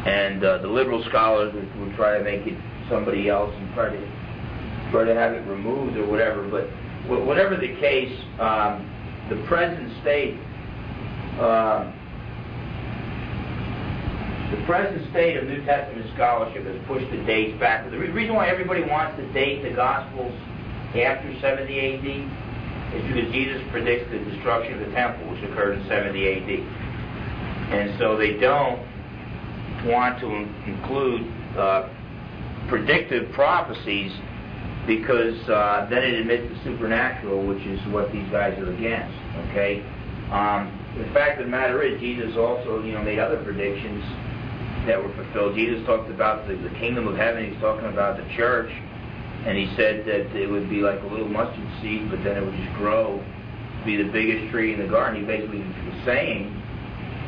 [0.07, 2.59] and uh, the liberal scholars would, would try to make it
[2.90, 4.13] somebody else and try to
[4.95, 6.49] try to have it removed or whatever.
[6.49, 6.71] But
[7.27, 8.87] whatever the case, um,
[9.29, 10.39] the present state
[11.35, 11.91] Uh,
[14.55, 17.91] the present state of New Testament scholarship has pushed the dates back.
[17.91, 20.33] The reason why everybody wants to date the Gospels
[20.95, 22.07] after 70 AD
[22.95, 26.51] is because Jesus predicts the destruction of the temple, which occurred in 70 AD.
[27.75, 28.79] And so they don't
[29.91, 30.31] want to
[30.71, 31.27] include
[31.59, 31.89] uh,
[32.69, 34.13] predictive prophecies
[34.87, 39.16] because uh, then it admits the supernatural, which is what these guys are against.
[39.51, 39.85] Okay.
[40.31, 44.03] Um, the fact of the matter is, Jesus also, you know, made other predictions
[44.87, 45.57] that were fulfilled.
[45.57, 47.51] Jesus talked about the, the kingdom of heaven.
[47.51, 48.70] He's talking about the church,
[49.47, 52.44] and he said that it would be like a little mustard seed, but then it
[52.44, 53.23] would just grow
[53.85, 55.20] be the biggest tree in the garden.
[55.20, 56.49] He basically was saying,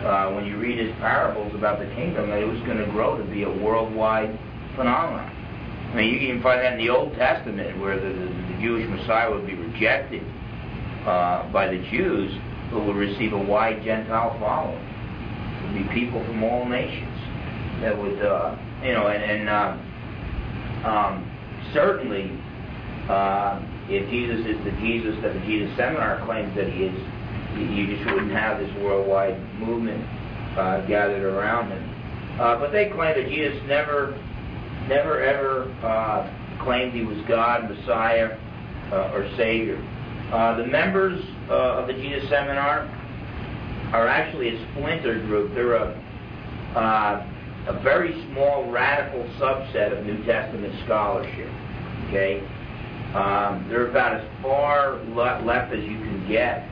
[0.04, 3.18] uh, when you read his parables about the kingdom, that it was going to grow
[3.18, 4.38] to be a worldwide
[4.74, 5.35] phenomenon.
[5.96, 8.86] Mean, you can even find that in the Old Testament, where the, the, the Jewish
[8.88, 10.22] Messiah would be rejected
[11.06, 12.30] uh, by the Jews,
[12.70, 14.76] but would receive a wide Gentile following.
[14.76, 17.16] It would be people from all nations
[17.80, 19.76] that would, uh, you know, and, and uh,
[20.86, 21.30] um,
[21.72, 22.30] certainly,
[23.08, 26.96] uh, if Jesus is the Jesus that the Jesus Seminar claims that he is,
[27.56, 30.04] you just wouldn't have this worldwide movement
[30.58, 32.38] uh, gathered around him.
[32.40, 34.12] Uh, but they claim that Jesus never,
[34.88, 38.38] never ever uh, claimed he was God, Messiah,
[38.92, 39.78] uh, or Savior.
[40.32, 42.80] Uh, the members uh, of the Jesus Seminar
[43.92, 45.54] are actually a splinter group.
[45.54, 46.02] They're a
[46.74, 47.32] uh,
[47.68, 51.48] a very small radical subset of New Testament scholarship.
[52.08, 52.40] Okay,
[53.14, 56.68] um, they're about as far le- left as you can get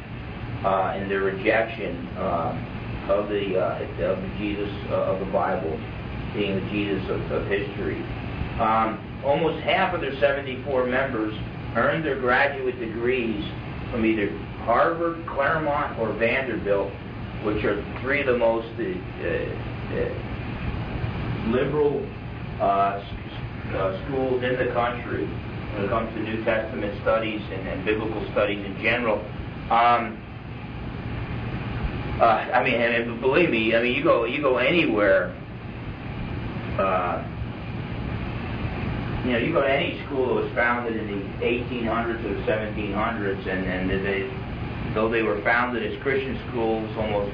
[0.64, 5.79] uh, in their rejection uh, of the of the Jesus of the Bible,
[6.35, 8.03] being the Jesus of, of history.
[8.61, 11.35] Um, almost half of their 74 members
[11.77, 13.44] earned their graduate degrees
[13.90, 14.31] from either
[14.64, 16.90] Harvard, Claremont, or Vanderbilt,
[17.44, 18.85] which are three of the most uh,
[19.94, 20.09] uh,
[21.51, 22.07] liberal
[22.61, 23.03] uh,
[23.75, 28.25] uh, schools in the country when it comes to New Testament studies and, and biblical
[28.33, 29.18] studies in general.
[29.70, 30.20] Um,
[32.20, 35.35] uh, I mean, and, believe me, I mean, you go you go anywhere.
[36.79, 37.23] Uh,
[39.25, 42.43] you know, you go to any school that was founded in the 1800s or the
[42.43, 47.33] 1700s, and, and they, though they were founded as Christian schools, almost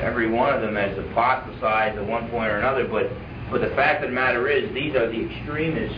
[0.00, 3.10] every one of them has apostatized at one point or another, but
[3.52, 5.94] but the fact of the matter is, these are the extremist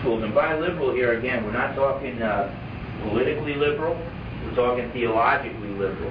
[0.00, 0.24] schools.
[0.24, 2.50] And by liberal here, again, we're not talking uh,
[3.06, 3.94] politically liberal,
[4.44, 6.10] we're talking theologically liberal.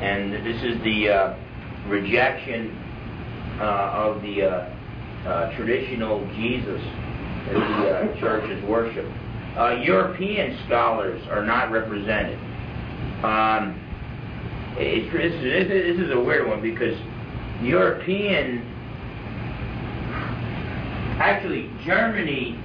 [0.00, 1.36] And this is the uh,
[1.88, 2.74] rejection
[3.60, 4.79] uh, of the uh,
[5.26, 6.80] uh, traditional Jesus
[7.46, 9.06] that the uh, churches worship.
[9.82, 12.38] European scholars are not represented.
[13.24, 13.76] Um,
[14.78, 16.96] it's, this, this is a weird one because
[17.60, 18.62] European,
[21.20, 22.58] actually Germany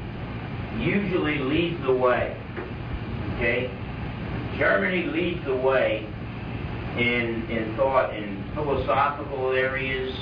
[0.80, 2.40] usually leads the way.
[3.36, 3.70] Okay,
[4.58, 6.08] Germany leads the way
[6.98, 10.16] in in thought in philosophical areas,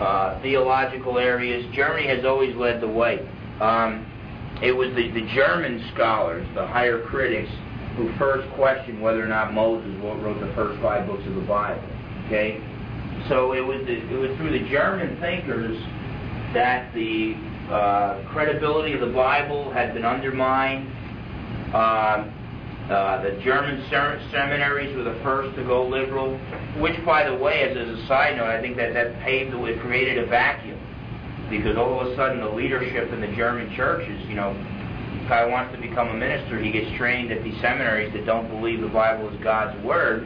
[0.00, 1.64] uh, theological areas.
[1.74, 3.26] Germany has always led the way.
[3.60, 4.06] Um,
[4.62, 7.50] it was the, the German scholars, the higher critics,
[7.96, 11.82] who first questioned whether or not Moses wrote the first five books of the Bible.
[12.26, 12.60] Okay,
[13.28, 15.76] so it was the, it was through the German thinkers
[16.52, 17.34] that the
[17.70, 20.90] uh, credibility of the Bible had been undermined.
[21.74, 22.30] Uh,
[22.90, 26.38] uh, the German ser- seminaries were the first to go liberal,
[26.78, 29.58] which, by the way, as, as a side note, I think that that paved the
[29.58, 30.78] way, created a vacuum,
[31.50, 34.54] because all of a sudden the leadership in the German churches, you know,
[35.28, 38.80] guy wants to become a minister, he gets trained at these seminaries that don't believe
[38.80, 40.22] the Bible is God's word,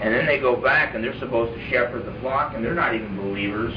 [0.00, 2.94] and then they go back and they're supposed to shepherd the flock, and they're not
[2.94, 3.72] even believers,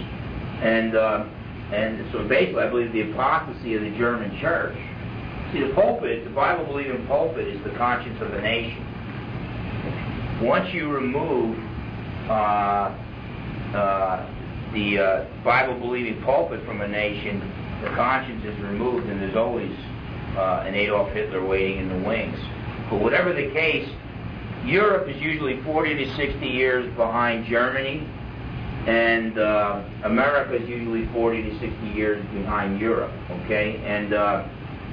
[0.63, 1.25] and uh,
[1.71, 4.77] and so basically, I believe the apostasy of the German church.
[5.51, 8.83] See, the pulpit, the Bible-believing pulpit, is the conscience of the nation.
[10.41, 11.57] Once you remove
[12.29, 12.93] uh,
[13.73, 14.25] uh,
[14.73, 17.39] the uh, Bible-believing pulpit from a nation,
[17.81, 19.71] the conscience is removed, and there's always
[20.37, 22.37] uh, an Adolf Hitler waiting in the wings.
[22.89, 23.89] But whatever the case,
[24.65, 28.07] Europe is usually 40 to 60 years behind Germany,
[28.87, 33.11] and uh, America is usually 40 to 60 years behind Europe.
[33.43, 34.47] Okay, and uh,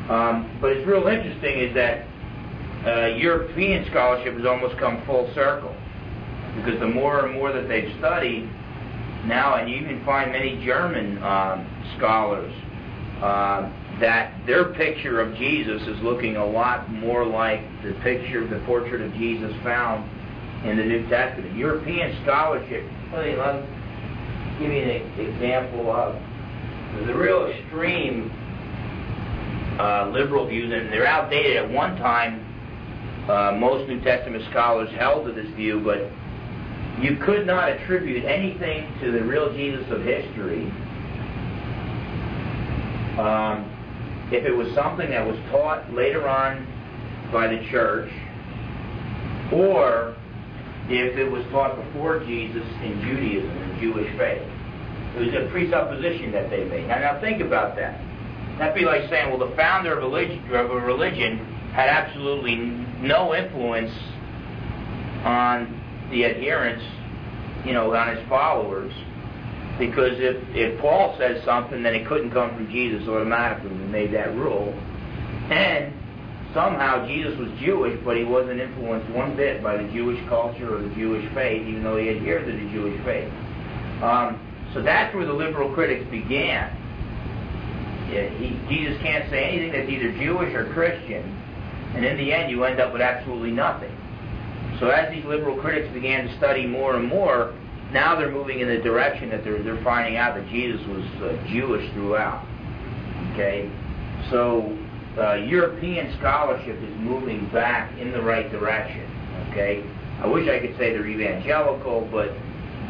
[0.08, 2.06] um, but it's real interesting is that
[2.86, 5.74] uh, European scholarship has almost come full circle
[6.56, 8.50] because the more and more that they've studied
[9.26, 12.52] now, and you even find many German um, scholars.
[13.22, 18.58] Uh, that their picture of Jesus is looking a lot more like the picture, the
[18.66, 20.02] portrait of Jesus found
[20.66, 21.56] in the New Testament.
[21.56, 23.68] European scholarship, let me, let me
[24.58, 26.16] give you an example of
[27.06, 28.30] the real extreme
[29.78, 31.56] uh, liberal views, and they're outdated.
[31.56, 32.46] At one time,
[33.28, 36.10] uh, most New Testament scholars held to this view, but
[37.02, 40.70] you could not attribute anything to the real Jesus of history
[43.18, 43.68] um,
[44.32, 46.66] if it was something that was taught later on
[47.32, 48.10] by the church,
[49.52, 50.16] or
[50.88, 54.42] if it was taught before Jesus in Judaism and Jewish faith.
[55.16, 56.88] It was a presupposition that they made.
[56.88, 58.00] Now, now think about that.
[58.58, 61.38] That'd be like saying, well, the founder of, religion, of a religion
[61.72, 62.56] had absolutely
[63.00, 63.92] no influence
[65.24, 66.84] on the adherents,
[67.64, 68.92] you know, on his followers.
[69.78, 73.70] Because if, if Paul says something, then it couldn't come from Jesus automatically.
[73.70, 74.72] We made that rule.
[75.50, 75.94] And
[76.52, 80.82] somehow Jesus was Jewish, but he wasn't influenced one bit by the Jewish culture or
[80.82, 83.32] the Jewish faith, even though he adhered to the Jewish faith.
[84.02, 84.38] Um,
[84.74, 86.76] so that's where the liberal critics began.
[88.12, 91.22] He, Jesus can't say anything that's either Jewish or Christian,
[91.94, 93.96] and in the end, you end up with absolutely nothing.
[94.80, 97.54] So as these liberal critics began to study more and more,
[97.92, 101.46] now they're moving in the direction that they're, they're finding out that Jesus was uh,
[101.48, 102.46] Jewish throughout.
[103.32, 103.70] Okay?
[104.30, 104.76] So
[105.18, 109.04] uh, European scholarship is moving back in the right direction.
[109.50, 109.84] Okay?
[110.20, 112.32] I wish I could say they're evangelical, but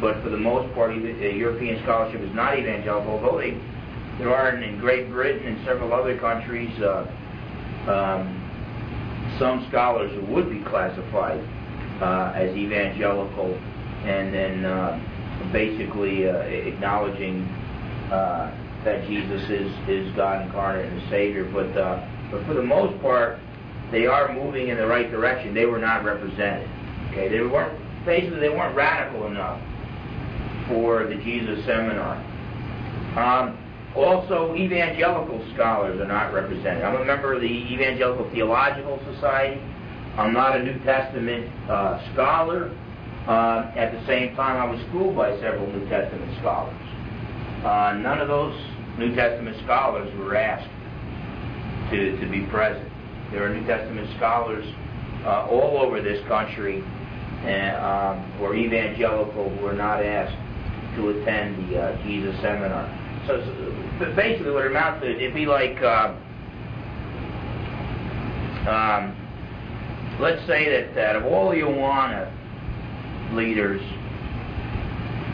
[0.00, 3.52] but for the most part, uh, European scholarship is not evangelical, although they,
[4.18, 7.06] there are in Great Britain and several other countries uh,
[7.88, 8.38] um,
[9.38, 11.40] some scholars who would be classified
[12.00, 13.54] uh, as evangelical
[14.04, 14.98] and then uh,
[15.52, 17.42] basically uh, acknowledging
[18.10, 21.44] uh, that Jesus is, is God incarnate and the Savior.
[21.44, 23.38] But, uh, but for the most part,
[23.90, 25.54] they are moving in the right direction.
[25.54, 26.68] They were not represented.
[27.10, 29.60] Okay, they weren't basically they weren't radical enough
[30.66, 32.16] for the Jesus seminar.
[33.16, 33.58] Um,
[33.96, 36.82] also, evangelical scholars are not represented.
[36.82, 39.60] I'm a member of the Evangelical Theological Society.
[40.16, 42.74] I'm not a New Testament uh, scholar.
[43.28, 46.74] Uh, at the same time, I was schooled by several New Testament scholars.
[47.64, 48.58] Uh, none of those
[48.98, 50.68] New Testament scholars were asked
[51.90, 52.88] to, to be present.
[53.30, 54.66] There are New Testament scholars
[55.24, 56.82] uh, all over this country
[57.44, 60.36] and, um, who are evangelical who are not asked
[60.96, 63.01] to attend the uh, Jesus seminar.
[63.26, 63.38] So,
[64.16, 66.14] basically, what it amounts to, it'd be like, uh,
[68.68, 69.16] um,
[70.20, 72.30] let's say that, that of all the Awana
[73.34, 73.80] leaders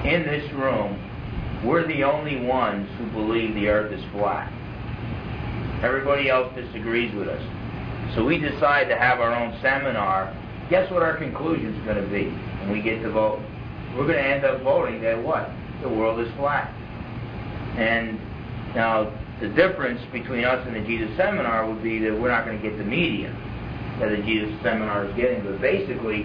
[0.05, 0.99] in this room,
[1.65, 4.53] we're the only ones who believe the earth is flat.
[5.83, 7.43] Everybody else disagrees with us.
[8.15, 10.35] So we decide to have our own seminar.
[10.71, 13.41] Guess what our conclusion is going to be when we get to vote?
[13.97, 15.51] We're going to end up voting that what?
[15.83, 16.73] The world is flat.
[17.79, 18.19] And
[18.75, 22.61] now the difference between us and the Jesus seminar would be that we're not going
[22.61, 23.31] to get the media
[24.01, 25.45] that the Jesus seminar is getting.
[25.45, 26.23] But basically,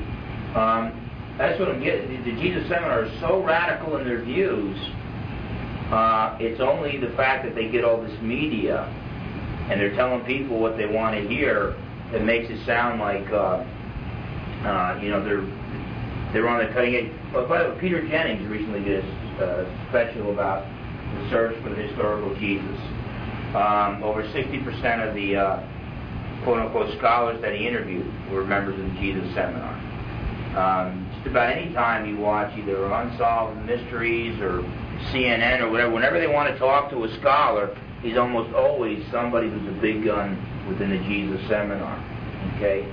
[0.55, 0.93] um,
[1.37, 2.23] that's what I'm getting.
[2.23, 4.77] The Jesus seminar is so radical in their views.
[5.91, 8.85] Uh, it's only the fact that they get all this media
[9.69, 11.75] and they're telling people what they want to hear
[12.11, 13.63] that makes it sound like uh,
[14.65, 15.45] uh, you know they're
[16.33, 17.11] they're on the cutting edge.
[17.31, 19.05] But by the way, Peter Jennings recently did
[19.39, 20.65] a uh, special about
[21.15, 22.80] the search for the historical Jesus.
[23.56, 28.86] Um, over 60% of the uh, quote unquote scholars that he interviewed were members of
[28.86, 29.73] the Jesus seminar.
[30.58, 34.62] Um, just about any time you watch either Unsolved Mysteries or
[35.12, 39.49] CNN or whatever, whenever they want to talk to a scholar, he's almost always somebody
[39.49, 41.97] who's a big gun within the Jesus seminar.
[42.56, 42.84] Okay?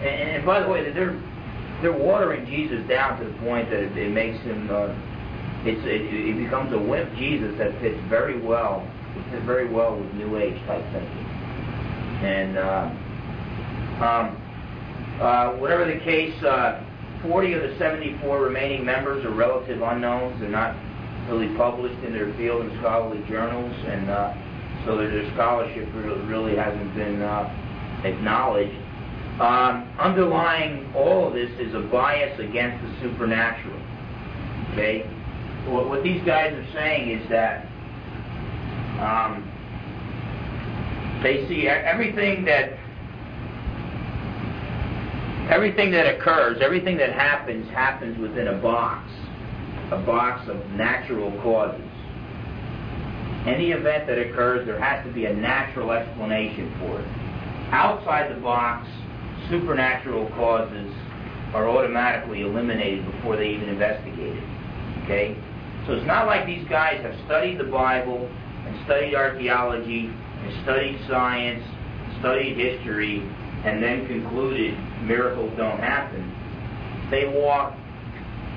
[0.00, 1.20] And, and by the way, they're
[1.82, 4.92] they're watering Jesus down to the point that it, it makes him uh,
[5.64, 8.86] it's it, it becomes a wimp Jesus that fits very well
[9.30, 11.26] fits very well with New Age type thinking.
[12.24, 12.90] And uh,
[14.04, 16.84] um, uh, whatever the case, uh,
[17.22, 20.40] 40 of the 74 remaining members are relative unknowns.
[20.40, 20.76] They're not
[21.28, 24.34] really published in their field in scholarly journals, and uh,
[24.84, 28.76] so their scholarship really hasn't been uh, acknowledged.
[29.40, 33.78] Um, underlying all of this is a bias against the supernatural.
[34.72, 35.04] Okay,
[35.70, 37.66] what, what these guys are saying is that
[39.00, 39.46] um,
[41.22, 42.72] they see everything that
[45.50, 49.10] everything that occurs, everything that happens, happens within a box,
[49.90, 51.80] a box of natural causes.
[53.46, 57.08] Any event that occurs, there has to be a natural explanation for it.
[57.72, 58.86] Outside the box,
[59.48, 60.92] supernatural causes
[61.54, 65.04] are automatically eliminated before they even investigate it.
[65.04, 65.36] Okay?
[65.90, 68.30] So it's not like these guys have studied the Bible
[68.64, 71.64] and studied archaeology and studied science,
[72.20, 73.18] studied history,
[73.64, 76.22] and then concluded miracles don't happen.
[77.10, 77.76] They walk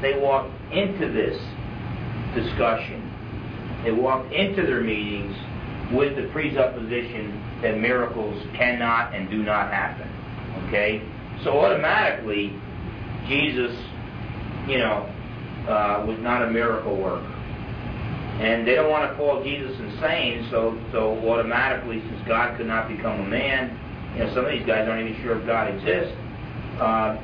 [0.03, 1.35] they walk into this
[2.35, 3.01] discussion.
[3.83, 5.35] They walk into their meetings
[5.91, 10.07] with the presupposition that miracles cannot and do not happen.
[10.67, 11.01] Okay?
[11.43, 12.53] So automatically,
[13.27, 13.75] Jesus,
[14.67, 15.09] you know,
[15.67, 17.29] uh, was not a miracle worker.
[18.41, 22.87] And they don't want to call Jesus insane, so so automatically, since God could not
[22.87, 23.79] become a man,
[24.17, 26.17] you know, some of these guys aren't even sure if God exists.
[26.79, 27.21] Uh,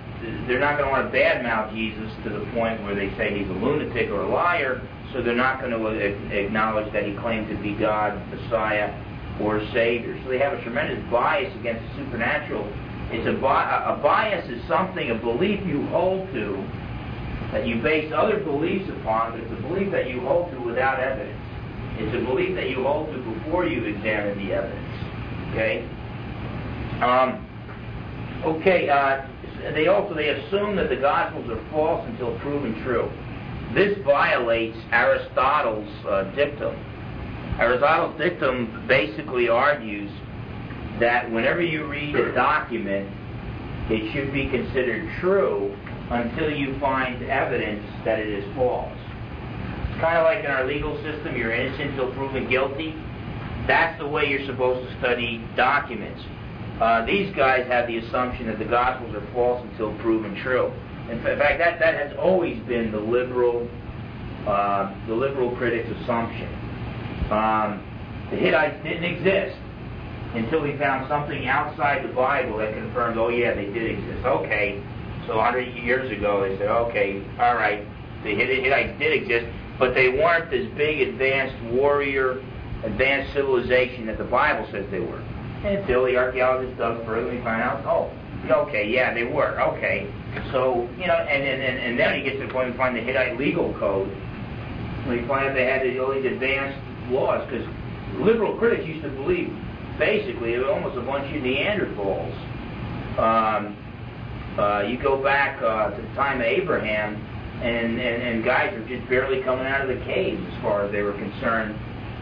[0.48, 3.48] they're not going to want to badmouth Jesus to the point where they say he's
[3.48, 4.82] a lunatic or a liar,
[5.12, 8.94] so they're not going to acknowledge that he claimed to be God, Messiah,
[9.42, 10.20] or Savior.
[10.24, 12.68] So they have a tremendous bias against the supernatural.
[13.12, 16.64] It's a, bi- a bias is something, a belief you hold to
[17.52, 21.00] that you base other beliefs upon, but it's a belief that you hold to without
[21.00, 21.40] evidence.
[21.98, 24.90] It's a belief that you hold to before you examine the evidence.
[25.52, 25.84] Okay?
[27.02, 27.46] Um,
[28.46, 29.28] okay, uh,
[29.74, 33.10] they also they assume that the Gospels are false until proven true.
[33.74, 36.76] This violates Aristotle's uh, dictum.
[37.60, 40.12] Aristotle's dictum basically argues
[41.00, 43.10] that whenever you read a document,
[43.90, 45.76] it should be considered true
[46.10, 48.98] until you find evidence that it is false.
[49.90, 52.96] It's kind of like in our legal system, you're innocent until proven guilty.
[53.68, 56.22] That's the way you're supposed to study documents.
[56.82, 60.72] Uh, these guys have the assumption that the Gospels are false until proven true.
[61.12, 63.70] In fact, that, that has always been the liberal,
[64.48, 66.48] uh, the liberal critic's assumption.
[67.30, 67.86] Um,
[68.32, 69.58] the Hittites didn't exist
[70.34, 74.26] until we found something outside the Bible that confirmed, oh yeah, they did exist.
[74.26, 74.82] Okay,
[75.30, 77.86] so 100 years ago they said, okay, all right,
[78.24, 79.46] the Hittites did exist,
[79.78, 82.44] but they weren't this big advanced warrior,
[82.84, 85.22] advanced civilization that the Bible says they were.
[85.64, 88.12] Until the archaeologists dug further and find out, oh,
[88.68, 89.62] okay, yeah, they were.
[89.62, 90.12] Okay,
[90.52, 93.02] so you know, and and and then you get to the point we find the
[93.02, 94.10] Hittite legal code.
[95.08, 96.80] We find that they had all these advanced
[97.12, 97.68] laws because
[98.20, 99.56] liberal critics used to believe
[100.00, 102.34] basically it was almost a bunch of Neanderthals.
[103.20, 103.76] Um,
[104.60, 107.16] uh, you go back uh, to the time of Abraham,
[107.62, 110.92] and, and, and guys were just barely coming out of the caves as far as
[110.92, 111.76] they were concerned,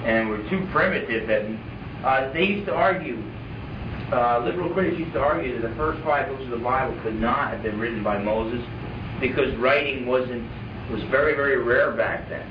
[0.05, 1.43] and were too primitive that
[2.05, 3.17] uh, they used to argue,
[4.11, 7.19] uh, liberal critics used to argue that the first five books of the Bible could
[7.19, 8.61] not have been written by Moses
[9.19, 10.47] because writing wasn't
[10.91, 12.47] was very very rare back then,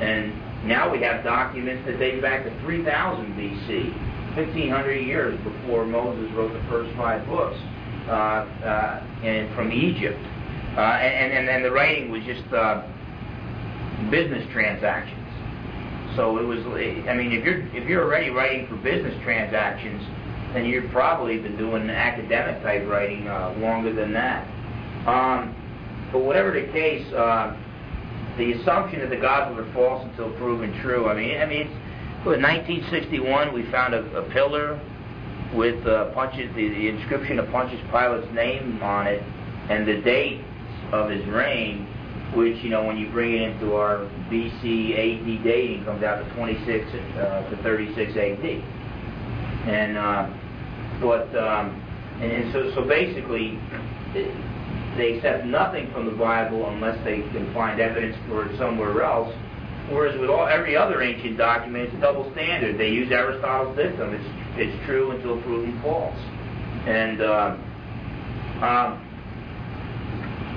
[0.00, 0.32] and
[0.66, 6.52] now we have documents that date back to 3000 BC, 1500 years before Moses wrote
[6.52, 7.71] the first five books, and
[9.54, 10.18] from Egypt,
[10.76, 12.82] uh, and, and and the writing was just uh,
[14.10, 15.18] business transactions.
[16.16, 16.60] So it was.
[17.08, 20.02] I mean, if you're if you're already writing for business transactions,
[20.52, 24.46] then you've probably been doing academic type writing uh, longer than that.
[25.06, 25.56] Um,
[26.12, 27.56] but whatever the case, uh,
[28.36, 31.08] the assumption that the Gospels are false until proven true.
[31.08, 31.68] I mean, I mean,
[32.22, 34.78] in 1961 we found a, a pillar
[35.54, 39.22] with uh, Pontius, the, the inscription of Pontius Pilate's name on it,
[39.68, 40.44] and the date
[40.92, 41.86] of his reign
[42.34, 46.34] which, you know, when you bring it into our BC AD dating, comes out to
[46.34, 48.44] 26 uh, to 36 AD.
[49.68, 50.30] And, uh,
[51.00, 51.80] but, um,
[52.20, 53.60] and, and so, so basically,
[54.96, 59.34] they accept nothing from the Bible unless they can find evidence for it somewhere else.
[59.90, 62.78] Whereas with all every other ancient document, it's a double standard.
[62.78, 64.14] They use Aristotle's dictum.
[64.14, 66.18] It's it's true until proven false.
[66.86, 67.56] And uh,
[68.60, 69.12] um,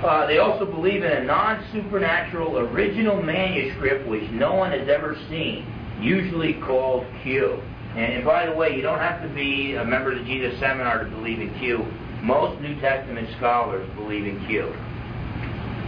[0.04, 5.66] uh, they also believe in a non-supernatural original manuscript which no one has ever seen,
[6.00, 7.62] usually called Q.
[7.96, 10.58] And, and, by the way, you don't have to be a member of the Jesus
[10.60, 11.86] Seminar to believe in Q.
[12.22, 14.64] Most New Testament scholars believe in Q.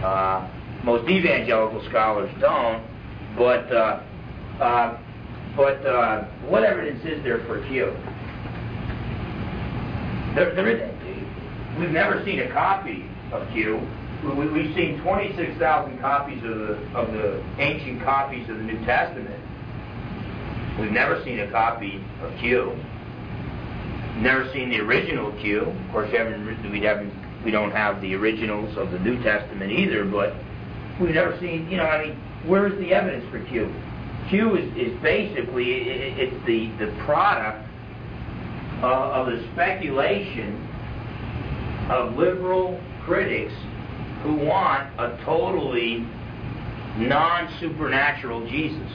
[0.03, 0.49] Uh,
[0.83, 2.83] most evangelical scholars don't,
[3.39, 4.03] but uh,
[4.61, 4.99] uh
[5.57, 7.91] but uh, what evidence is there for Q?
[10.35, 13.81] There, there is, we've never seen a copy of Q
[14.23, 19.39] we, have seen 26,000 copies of the, of the ancient copies of the New Testament.
[20.79, 22.73] We've never seen a copy of Q.
[24.17, 25.61] Never seen the original Q.
[25.61, 27.13] Of course, we haven't, we haven't,
[27.45, 30.03] we don't have the originals of the New Testament either.
[30.03, 30.35] But
[30.99, 33.73] we've never seen, you know, I mean, where is the evidence for Q?
[34.29, 37.67] Q is, is basically it, it's the the product
[38.81, 40.67] uh, of the speculation
[41.89, 43.53] of liberal critics
[44.23, 46.05] who want a totally
[46.97, 48.91] non-supernatural Jesus.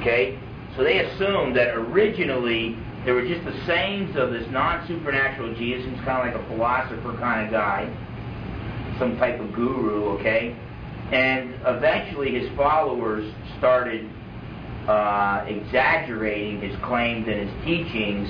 [0.00, 0.38] Okay?
[0.76, 5.90] So they assume that originally there were just the sayings of this non-supernatural Jesus.
[5.90, 7.88] He's kind of like a philosopher kind of guy,
[8.98, 10.56] some type of guru, okay?
[11.12, 14.08] And eventually his followers started
[14.86, 18.28] uh, exaggerating his claims and his teachings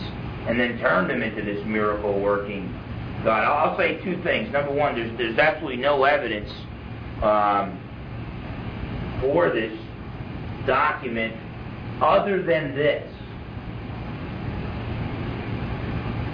[0.48, 2.72] and then turned him into this miracle working
[3.24, 3.42] God.
[3.42, 4.52] I'll, say two things.
[4.52, 6.50] Number one, there's, there's absolutely no evidence
[7.22, 7.78] um,
[9.20, 9.76] for this
[10.66, 11.34] document
[12.00, 13.12] other than this.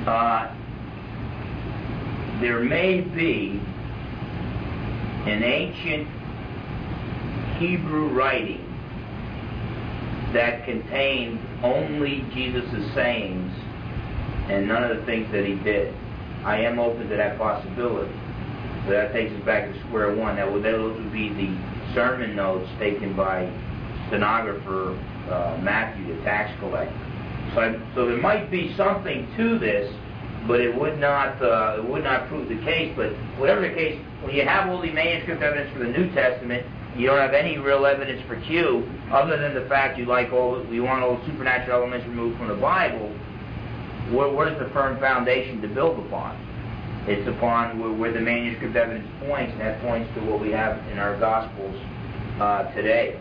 [0.06, 0.54] Uh,
[2.40, 3.58] there may be
[5.26, 6.06] an ancient
[7.58, 8.70] Hebrew writing
[10.32, 13.52] that contained only Jesus' sayings
[14.50, 15.94] and none of the things that he did.
[16.44, 18.12] I am open to that possibility.
[18.84, 20.36] But that takes us back to square one.
[20.36, 23.48] That would, those would be the sermon notes taken by
[24.08, 24.92] stenographer
[25.30, 26.92] uh, Matthew, the tax collector.
[27.54, 29.90] So, I, so there might be something to this,
[30.46, 32.92] but it would not uh, it would not prove the case.
[32.94, 36.66] But whatever the case, when you have all the manuscript evidence for the New Testament,
[36.96, 40.64] you don't have any real evidence for Q, other than the fact you like all
[40.66, 43.08] you want all the supernatural elements removed from the Bible.
[44.10, 46.36] What, what is the firm foundation to build upon?
[47.06, 50.78] It's upon where, where the manuscript evidence points, and that points to what we have
[50.88, 51.74] in our Gospels
[52.40, 53.18] uh, today.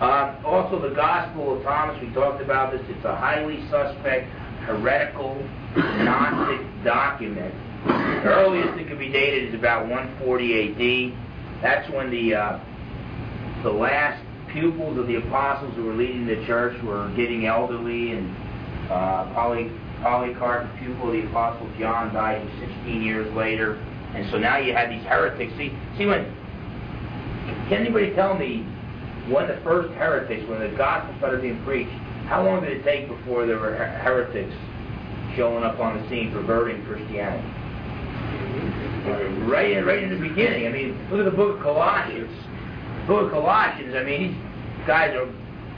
[0.00, 2.82] Uh, also, the Gospel of Thomas, we talked about this.
[2.88, 4.28] It's a highly suspect,
[4.66, 5.36] heretical,
[5.76, 7.54] Gnostic document.
[7.86, 11.62] The earliest it could be dated is about 140 AD.
[11.62, 12.60] That's when the uh,
[13.62, 18.36] the last pupils of the apostles who were leading the church were getting elderly, and
[18.90, 19.70] uh, Poly,
[20.02, 23.76] Polycarp, the pupil of the apostle John, died 16 years later.
[24.14, 25.52] And so now you have these heretics.
[25.56, 26.24] See, see when
[27.68, 28.62] can anybody tell me
[29.28, 31.92] when the first heretics, when the gospel started being preached,
[32.26, 34.54] how long did it take before there were heretics
[35.36, 37.48] showing up on the scene perverting Christianity?
[39.48, 40.66] Right right in the beginning.
[40.66, 42.30] I mean, look at the book of Colossians.
[43.06, 44.34] Book of Colossians, I mean,
[44.78, 45.28] these guys are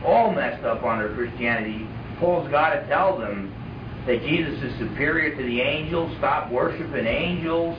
[0.04, 1.86] all messed up on their Christianity.
[2.20, 3.52] Paul's got to tell them
[4.06, 6.14] that Jesus is superior to the angels.
[6.18, 7.78] Stop worshiping angels.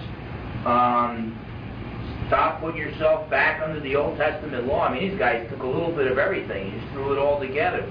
[0.65, 1.39] Um,
[2.27, 4.87] stop putting yourself back under the Old Testament law.
[4.87, 7.83] I mean, these guys took a little bit of everything just threw it all together.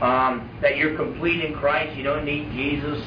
[0.00, 1.96] Um, that you're complete in Christ.
[1.96, 3.04] You don't need Jesus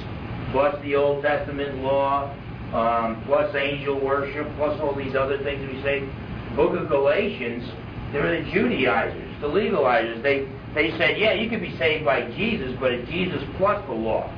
[0.52, 2.34] plus the Old Testament law,
[2.74, 6.08] um, plus angel worship, plus all these other things we say.
[6.56, 7.70] Book of Galatians,
[8.12, 10.22] they're the Judaizers, the legalizers.
[10.24, 13.94] They they said, yeah, you could be saved by Jesus, but it's Jesus plus the
[13.94, 14.32] law.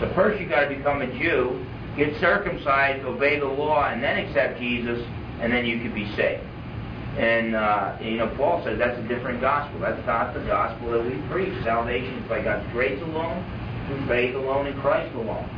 [0.00, 1.64] So first you've got to become a Jew,
[1.96, 5.06] get circumcised, obey the law, and then accept Jesus,
[5.40, 6.42] and then you could be saved.
[7.16, 9.80] And uh, you know, Paul says that's a different gospel.
[9.80, 11.54] That's not the gospel that we preach.
[11.64, 13.40] Salvation is by God's grace alone,
[13.86, 15.48] through faith alone, in Christ alone.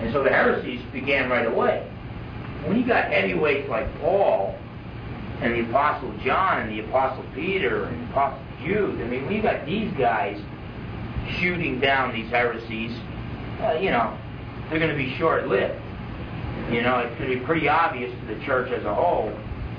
[0.00, 1.88] And so the heresies began right away.
[2.64, 4.58] When you got heavyweights like Paul
[5.40, 9.42] and the Apostle John and the Apostle Peter and the Apostle Jude, I mean, you
[9.42, 10.40] got these guys
[11.38, 12.96] shooting down these heresies,
[13.60, 14.16] uh, you know,
[14.68, 15.80] they're going to be short-lived.
[16.70, 19.30] You know, it's going to be pretty obvious to the church as a whole,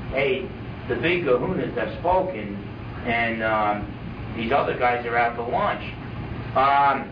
[0.10, 0.50] hey,
[0.88, 2.56] the big kahunas have spoken,
[3.06, 5.82] and um, these other guys are out to lunch.
[6.56, 7.12] Um,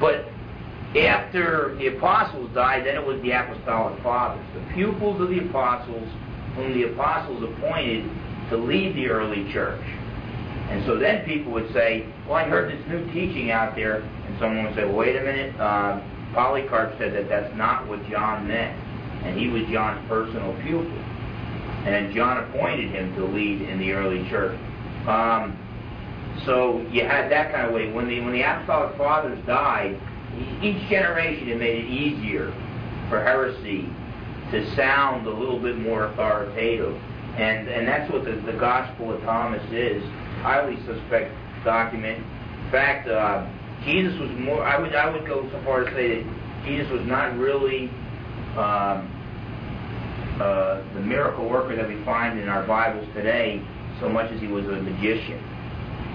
[0.00, 0.26] but
[0.96, 6.08] after the apostles died, then it was the apostolic fathers, the pupils of the apostles,
[6.58, 8.10] whom the apostles appointed
[8.50, 9.80] to lead the early church.
[10.68, 14.38] And so then people would say, well, I heard this new teaching out there, and
[14.38, 16.02] someone would say, well, wait a minute, uh,
[16.34, 18.76] Polycarp said that that's not what John meant,
[19.24, 20.92] and he was John's personal pupil.
[21.86, 24.58] And John appointed him to lead in the early church.
[25.06, 25.56] Um,
[26.44, 27.90] so you had that kind of way.
[27.90, 29.98] When the when the apostolic fathers died,
[30.60, 32.52] each generation it made it easier
[33.08, 33.88] for heresy
[34.50, 36.94] to sound a little bit more authoritative.
[37.36, 40.02] And and that's what the, the Gospel of Thomas is.
[40.42, 41.32] Highly suspect
[41.64, 42.18] document.
[42.64, 43.46] In fact, uh,
[43.84, 44.64] Jesus was more.
[44.64, 47.88] I would I would go so far to say that Jesus was not really
[48.56, 49.14] um,
[50.40, 53.62] uh, the miracle worker that we find in our Bibles today,
[54.00, 55.38] so much as he was a magician.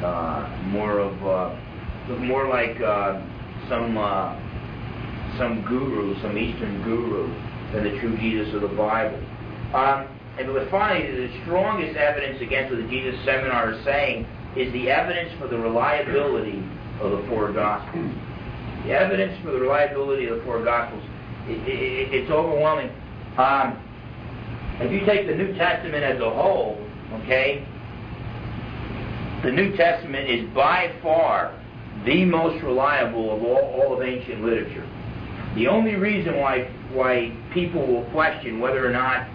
[0.04, 1.56] Uh, more of uh,
[2.20, 3.22] more like uh,
[3.70, 4.36] some uh,
[5.38, 7.34] some guru, some Eastern guru,
[7.74, 9.18] than the true Jesus of the Bible.
[9.74, 10.08] Um,
[10.38, 14.90] and but finally, the strongest evidence against what the Jesus Seminar is saying is the
[14.90, 16.64] evidence for the reliability
[17.02, 18.12] of the four Gospels.
[18.86, 21.04] The evidence for the reliability of the four Gospels,
[21.48, 22.90] it, it, it's overwhelming.
[23.38, 23.80] Um,
[24.80, 26.84] if you take the New Testament as a whole,
[27.22, 27.66] okay,
[29.44, 31.60] the New Testament is by far
[32.06, 34.88] the most reliable of all, all of ancient literature.
[35.56, 39.28] The only reason why why people will question whether or not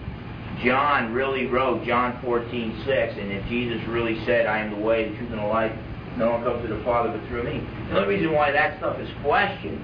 [0.63, 5.09] John really wrote John 14, 6, and if Jesus really said, I am the way,
[5.09, 5.71] the truth, and the life,
[6.17, 7.65] no one comes to the Father but through me.
[7.89, 9.79] The only reason why that stuff is questioned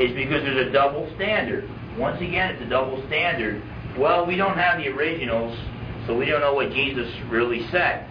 [0.00, 1.70] is because there's a double standard.
[1.96, 3.62] Once again, it's a double standard.
[3.96, 5.56] Well, we don't have the originals,
[6.06, 8.08] so we don't know what Jesus really said.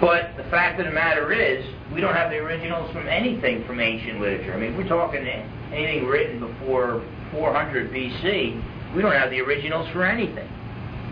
[0.00, 1.64] But the fact of the matter is,
[1.94, 4.52] we don't have the originals from anything from ancient literature.
[4.52, 10.04] I mean, we're talking anything written before 400 BC, we don't have the originals for
[10.04, 10.48] anything.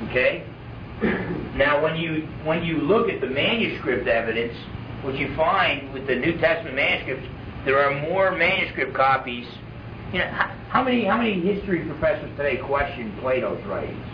[0.08, 0.46] Okay?
[1.56, 4.52] Now, when you when you look at the manuscript evidence,
[5.00, 7.26] what you find with the New Testament manuscripts,
[7.64, 9.46] there are more manuscript copies.
[10.12, 14.04] You know, how, how many how many history professors today question Plato's writings?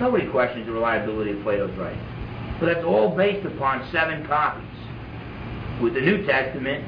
[0.00, 2.02] Nobody questions the reliability of Plato's writings.
[2.58, 4.67] But that's all based upon seven copies.
[5.82, 6.84] With the New Testament,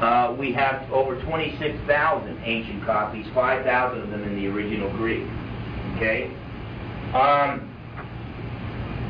[0.00, 5.22] uh, we have over 26,000 ancient copies, 5,000 of them in the original Greek.
[5.96, 6.34] Okay?
[7.14, 7.70] Um,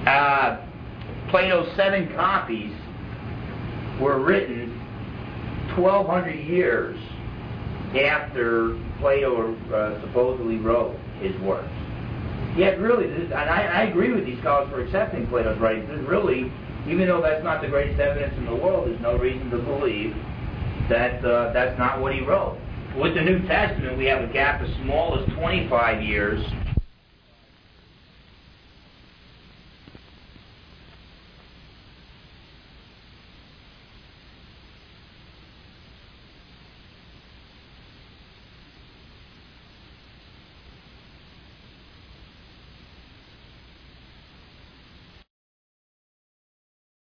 [0.06, 0.66] uh,
[1.30, 2.72] Plato's seven copies
[4.00, 4.78] were written
[5.74, 6.98] 1,200 years
[7.96, 11.68] after Plato uh, supposedly wrote his works.
[12.56, 15.88] Yet, really, and I, I agree with these scholars for accepting Plato's writings.
[15.88, 16.52] There's really,
[16.86, 20.14] even though that's not the greatest evidence in the world, there's no reason to believe
[20.88, 22.58] that uh, that's not what he wrote.
[22.96, 26.44] With the New Testament, we have a gap as small as 25 years